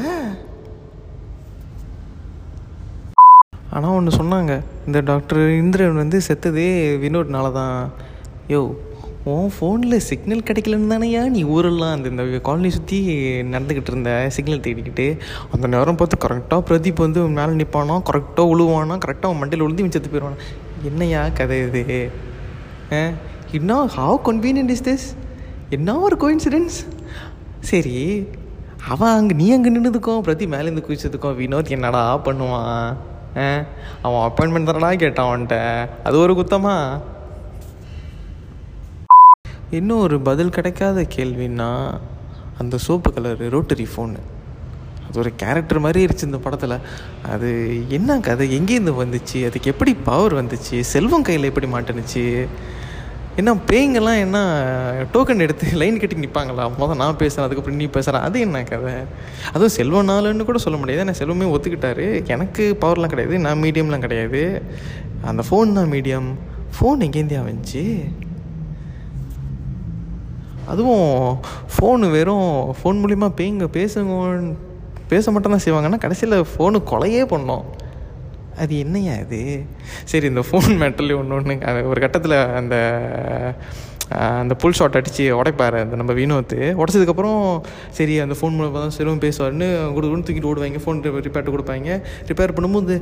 ஆனால் 3.75 3.95
ஒன்று 3.97 4.11
சொன்னாங்க. 4.19 4.53
இந்த 4.87 4.99
டாக்டர் 5.09 5.41
இந்திரன் 5.61 6.01
வந்து 6.01 6.19
செத்ததே 6.27 6.69
வினோட்னால 7.03 7.51
தான் 7.59 7.75
யோ 8.53 8.61
உன் 9.27 9.49
ஃபோனில் 9.55 10.03
சிக்னல் 10.09 10.43
கிடைக்கலன்னு 10.47 10.91
தானேயா 10.91 11.21
நீ 11.33 11.39
ஊரெல்லாம் 11.53 11.93
அந்த 11.95 12.09
இந்த 12.09 12.39
காலனி 12.47 12.69
சுற்றி 12.75 12.97
நடந்துக்கிட்டு 13.53 13.91
இருந்த 13.93 14.11
சிக்னல் 14.35 14.61
தேடிக்கிட்டு 14.65 15.07
அந்த 15.53 15.65
நேரம் 15.73 15.97
பார்த்து 16.01 16.17
கரெக்டாக 16.25 16.61
பிரதீப் 16.69 17.01
வந்து 17.05 17.21
மேலே 17.37 17.53
நிற்பானா 17.61 17.95
கரெக்டாக 18.09 18.53
உழுவானா? 18.53 18.95
கரெக்டாக 19.05 19.29
அவன் 19.29 19.41
மண்டையில் 19.41 19.65
உழுந்து 19.65 19.85
மிச்சத்து 19.87 20.11
போயிடுவானா 20.13 20.39
என்னையா 20.89 21.27
கதை 21.39 21.59
இது? 21.65 21.83
இன்னும் 23.59 23.91
ஹவு 23.97 24.15
கன்வீனியன்ட் 24.29 24.73
இஸ் 24.75 24.85
திஸ் 24.89 25.07
என்ன 25.69 25.97
ஒரு 26.05 26.17
கோயின்சிடென்ஸ் 26.23 26.79
சரி 27.71 27.97
அவன் 28.93 29.15
அங்கே 29.19 29.35
நீ 29.35 29.51
அங்கே 29.57 29.75
நின்றுதுக்கும் 29.77 30.25
பிரதி 30.29 30.45
மேலேருந்து 30.55 30.87
குதிச்சதுக்கும் 30.87 31.39
வினோத் 31.43 31.75
என்னடா 31.77 32.03
பண்ணுவான்? 32.27 32.89
அவன் 34.05 34.23
அப்பாயின்மெண்ட் 34.27 34.69
தரடா 34.69 34.89
கேட்டான் 35.03 35.29
அவன்கிட்ட. 35.29 35.57
அது 36.03 36.17
ஒரு 36.25 36.33
குத்தமாக 36.33 37.01
இன்னும் 39.71 39.99
ஒரு 39.99 40.21
பதில் 40.21 40.49
கிடைக்காத 40.49 41.05
கேள்வின்னா 41.15 41.99
அந்த 42.57 42.77
சோப்பு 42.77 43.13
கலர் 43.13 43.49
ரோட்டரி 43.49 43.87
ஃபோனு 43.95 44.19
அது 45.09 45.19
ஒரு 45.19 45.31
கேரக்டர் 45.35 45.79
மாதிரி 45.79 46.05
இருந்துச்சு 46.05 46.23
இந்த 46.23 46.37
படத்தில். 46.37 46.77
அது 47.29 47.49
என்ன 47.89 48.19
கதை? 48.19 48.59
எங்கேருந்து 48.59 48.93
வந்துச்சு? 48.93 49.45
அதுக்கு 49.45 49.71
எப்படி 49.71 49.93
பவர் 49.93 50.45
வந்துச்சு? 50.45 50.79
செல்வம் 50.79 51.21
கையில் 51.21 51.43
எப்படி 51.43 51.67
மாட்டுனுச்சு? 51.67 52.47
என்ன 53.35 53.53
பேய்ங்கெல்லாம் 53.53 54.19
என்ன 54.19 54.37
டோக்கன் 55.13 55.39
எடுத்து 55.39 55.77
லைன் 55.77 55.99
கட்டி 55.99 56.15
நிற்பாங்களா 56.15 56.71
மொதல் 56.79 56.95
நான் 56.95 57.17
பேசுகிறேன் 57.17 57.45
அதுக்கப்புறம் 57.45 57.75
நீ 57.75 57.85
பேசுகிறேன் 57.85 58.27
அது 58.27 58.39
என்ன 58.39 58.63
கதை? 58.63 58.93
அதுவும் 59.47 59.69
செல்வம் 59.69 60.09
நாளுன்னு 60.09 60.43
கூட 60.43 60.57
சொல்ல 60.57 60.79
முடியாது. 60.79 61.11
ஏன்னா 61.11 61.13
செல்வமே 61.13 61.49
ஒத்துக்கிட்டாரு. 61.55 62.27
எனக்கு 62.27 62.77
பவர்லாம் 62.81 63.07
கிடையாது. 63.07 63.39
நான் 63.39 63.61
மீடியம்லாம் 63.61 63.99
கிடையாது. 63.99 64.61
அந்த 65.21 65.41
ஃபோன் 65.41 65.73
தான் 65.73 65.91
மீடியம் 65.91 66.29
ஃபோன் 66.79 66.99
எங்கேருந்தே 66.99 67.39
வந்துச்சு? 67.45 68.09
அதுவும் 70.71 71.09
ஃபோனு 71.73 72.07
வெறும் 72.15 72.49
ஃபோன் 72.79 73.01
மூலிமா 73.03 73.29
பேங்க 73.41 73.67
பேசுங்க 73.77 74.15
பேச 75.11 75.31
மட்டும்தான் 75.35 75.65
செய்வாங்கன்னா 75.65 75.99
கடைசியில் 76.05 76.47
ஃபோனு 76.53 76.79
கொலையே 76.93 77.21
பண்ணோம். 77.33 77.67
அது 78.63 78.73
என்னையா 78.83 79.13
அது 79.23 79.39
சரி 80.11 80.25
இந்த 80.31 80.41
ஃபோன் 80.47 80.73
மேட்டர்லேயே 80.81 81.19
ஒன்று 81.19 81.37
ஒன்று 81.37 81.85
ஒரு 81.91 81.99
கட்டத்தில் 82.05 82.35
அந்த 82.59 82.75
அந்த 84.43 84.53
புல் 84.61 84.75
ஷாட் 84.77 84.97
அடித்து 84.99 85.23
உடைப்பார் 85.39 85.75
அந்த 85.81 85.95
நம்ம 85.99 86.11
வினோத்து. 86.19 86.59
உடச்சதுக்கப்புறம் 86.81 87.41
சரி 87.97 88.13
அந்த 88.23 88.35
ஃபோன் 88.37 88.55
மூலமாக 88.57 88.79
தான் 88.83 88.95
சிறுவன் 88.95 89.21
பேசுவார்னு 89.25 89.67
கொடுக்கணும் 89.95 90.25
தூக்கிட்டு 90.27 90.49
ஓடுவாங்க 90.51 90.79
ஃபோன் 90.85 91.01
ரிப்பேர்ட்டு 91.27 91.53
கொடுப்பாங்க. 91.55 91.97
ரிப்பேர் 92.29 92.55
பண்ணும்போது 92.57 92.95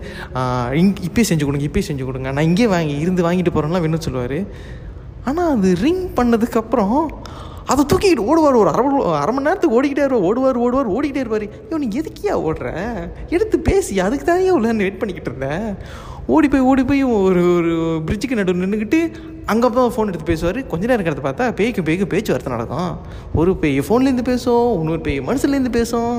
இங் 0.81 0.91
இப்பயே 1.07 1.25
செஞ்சு 1.29 1.47
கொடுங்க 1.47 1.67
இப்போயே 1.69 1.85
செஞ்சு 1.89 2.07
கொடுங்க. 2.09 2.31
நான் 2.37 2.47
இங்கே 2.49 2.67
வாங்கி 2.75 2.95
இருந்து 3.03 3.25
வாங்கிட்டு 3.27 3.53
போகிறேன்னா 3.57 3.81
வினோத் 3.85 4.07
சொல்லுவார். 4.07 4.39
ஆனால் 5.29 5.51
அது 5.55 5.69
ரிங் 5.85 6.05
பண்ணதுக்கப்புறம் 6.19 6.99
அதை 7.71 7.81
தூக்கிக்கிட்டு 7.91 8.27
ஓடுவார் 8.31 8.59
ஒரு 8.59 8.69
அரை 8.73 8.83
அரை 9.21 9.31
மணி 9.35 9.47
நேரத்துக்கு 9.47 9.77
ஓடிக்கிட்டே 9.77 10.03
இருவார் 10.07 10.27
ஓடுவார் 10.29 10.59
ஓடுவார் 10.65 10.91
ஓடிக்கிட்டே 10.97 11.23
இருப்பார். 11.23 11.45
இவன் 11.69 11.95
எதுக்கியா 11.99 12.33
ஓடுற? 12.47 12.67
எடுத்து 13.35 13.57
பேசி 13.69 13.95
அதுக்கு 14.05 14.27
தானே 14.29 14.51
உள்ள 14.57 14.73
வெயிட் 14.83 14.99
பண்ணிக்கிட்டு 15.01 15.31
இருந்தேன் 15.31 15.65
ஓடி 16.35 16.47
போய் 16.53 16.63
ஓடி 16.69 16.83
போய் 16.89 17.01
ஒரு 17.25 17.41
ஒரு 17.57 17.73
பிரிட்ஜுக்கு 18.07 18.37
நடுவு 18.39 18.63
நின்றுக்கிட்டு 18.63 18.99
அங்கே 19.51 19.67
தான் 19.75 19.91
ஃபோன் 19.95 20.09
எடுத்து 20.11 20.29
பேசுவார். 20.31 20.59
கொஞ்ச 20.71 20.83
நேரம் 20.89 20.99
இருக்கிறத 20.99 21.23
பார்த்தா 21.27 21.45
பேய்க்கு 21.59 21.85
பேய்க்கு 21.87 22.07
பேச்சுவார்த்தை 22.13 22.53
நடக்கும். 22.53 22.91
ஒரு 23.39 23.51
பேய் 23.63 23.79
ஃபோன்லேருந்து 23.87 24.25
பேசும் 24.31 24.67
இன்னொரு 24.79 25.03
பேய் 25.07 25.19
மனசுலேருந்து 25.29 25.73
பேசும். 25.79 26.15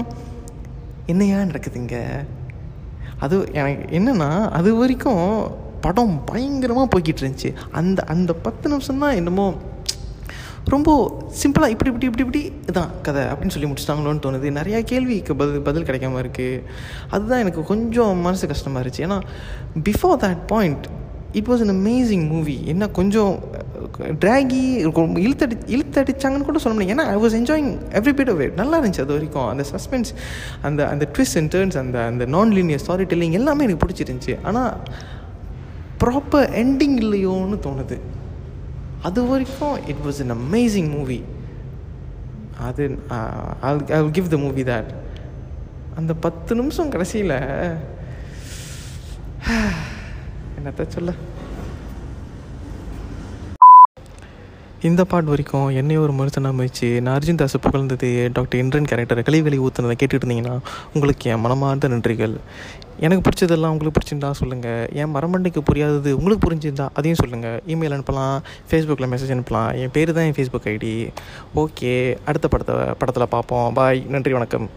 என்னையா 1.15 1.41
நடக்குதுங்க 1.51 1.97
அது 3.25 3.37
எனக்கு 3.61 3.87
என்னென்னா 3.99 4.31
அது 4.59 4.71
வரைக்கும் 4.81 5.25
படம் 5.87 6.15
பயங்கரமாக 6.31 6.87
போய்கிட்டு 6.93 7.23
இருந்துச்சு. 7.23 7.51
அந்த 7.79 7.99
அந்த 8.15 8.31
பத்து 8.47 8.67
நிமிஷம் 8.73 9.03
தான் 9.05 9.19
என்னமோ 9.21 9.47
ரொம்ப 10.75 10.91
சிம்பிளாக 11.41 11.73
இப்படி 11.75 11.91
இப்படி 11.93 12.07
இப்படி 12.11 12.25
இப்படி 12.25 12.41
இதான் 12.71 12.91
கதை 13.07 13.23
அப்படின்னு 13.33 13.55
சொல்லி 13.55 13.69
முடிச்சிட்டாங்களோன்னு 13.71 14.23
தோணுது. 14.27 14.49
நிறையா 14.61 14.81
கேள்விக்கு 14.91 15.37
பதில் 15.41 15.65
பதில் 15.69 15.87
கிடைக்காம 15.89 16.21
இருக்குது 16.25 16.63
அதுதான் 17.15 17.43
எனக்கு 17.45 17.63
கொஞ்சம் 17.73 18.19
மனசு 18.27 18.51
கஷ்டமாக 18.53 18.83
இருந்துச்சு. 18.83 19.05
ஏன்னா 19.07 19.19
before 19.89 20.19
that 20.25 20.43
point 20.53 20.87
it 21.39 21.49
was 21.51 21.63
an 21.65 21.75
amazing 21.79 22.27
movie 22.35 22.57
என்ன 22.73 22.89
கொஞ்சம் 22.99 23.33
ட்ராகி 24.23 24.63
இழுத்தடி 25.25 25.57
இழுத்தடிச்சாங்கன்னு 25.77 26.47
கூட 26.49 26.59
சொல்ல 26.65 26.75
முடியும் 26.77 26.93
ஏன்னா 26.95 27.07
I 27.15 27.17
was 27.25 27.37
enjoying 27.39 27.71
every 28.01 28.13
bit 28.19 28.31
of 28.33 28.41
it 28.45 28.57
நல்லா 28.61 28.77
இருந்துச்சு 28.81 29.05
அது 29.07 29.17
வரைக்கும். 29.17 29.49
அந்த 29.53 29.65
சஸ்பென்ஸ் 29.73 30.11
அந்த 30.69 30.81
அந்த 30.93 31.05
ட்விஸ்ட் 31.15 31.39
அண்ட் 31.41 31.53
டேர்ன்ஸ் 31.55 31.79
அந்த 31.83 31.99
அந்த 32.11 32.27
நான் 32.35 32.55
லீனியர் 32.59 32.85
ஸ்டாரி 32.87 33.07
டெல்லிங் 33.13 33.37
எல்லாமே 33.41 33.67
எனக்கு 33.69 33.85
பிடிச்சிருந்துச்சி. 33.87 34.37
ஆனால் 34.51 34.71
ப்ராப்பர் 36.05 36.49
எண்டிங் 36.63 36.97
இல்லையோன்னு 37.05 37.59
தோணுது. 37.69 37.99
அது 39.07 39.21
வரைக்கும் 39.27 39.77
it 39.91 40.03
was 40.07 40.21
an 40.25 40.35
amazing 40.39 40.91
movie 40.91 41.19
அது 42.69 42.85
I 43.99 44.01
give 44.17 44.33
the 44.35 44.39
movie 44.45 44.63
that 44.71 44.91
அந்த 45.97 46.13
பத்து 46.25 46.53
நிமிஷம் 46.55 46.93
கடைசியில் 46.95 47.37
என்னத்த 50.59 50.87
சொல்ல? 50.95 51.11
இந்த 54.89 55.03
பாட் 55.11 55.31
வரைக்கும் 55.33 55.69
என்னைய 55.81 56.01
ஒரு 56.01 56.13
மனுஷனாக 56.13 56.55
அமைச்சு 56.55 56.89
நான் 57.01 57.17
அர்ஜுன் 57.19 57.41
தாஸ் 57.41 57.57
புகழ்ந்தது 57.61 58.09
டாக்டர் 58.33 58.61
இந்திரன் 58.61 58.89
கேரக்டர் 58.91 59.27
கழிவுகளை 59.29 59.59
ஊத்துனதை 59.67 59.95
கேட்டுட்டு 60.01 60.27
இருந்தீங்கன்னா 60.27 60.55
உங்களுக்கு 60.95 61.31
என் 61.31 61.45
மனமார்ந்த 61.45 61.89
நன்றிகள். 61.89 62.37
எனக்கு 63.01 63.23
பிடிச்சதெல்லாம் 63.27 63.73
உங்களுக்கு 63.75 63.99
பிடிச்சிருந்தா 63.99 64.31
சொல்லுங்கள் 64.31 64.89
என் 65.01 65.13
மரமண்டைக்கு 65.15 65.61
புரியாதது 65.69 66.11
உங்களுக்கு 66.13 66.45
புரிஞ்சிருந்தா 66.47 66.87
அதையும் 66.99 67.21
சொல்லுங்கள் 67.21 67.61
இமெயில் 67.67 67.95
அனுப்பலாம் 67.97 68.39
ஃபேஸ்புக்கில் 68.71 69.11
மெசேஜ் 69.13 69.35
அனுப்பலாம். 69.35 69.71
என் 69.83 69.95
பேர் 69.97 70.13
தான் 70.13 70.25
என் 70.25 70.37
ஃபேஸ்புக் 70.39 70.69
ஐடி 70.75 70.95
ஓகே 71.63 72.17
அடுத்த 72.25 72.49
படத்தை 72.49 72.77
படத்தில் 72.99 73.33
பார்ப்போம். 73.37 73.73
பாய் 73.73 74.05
நன்றி 74.09 74.33
வணக்கம். 74.33 74.69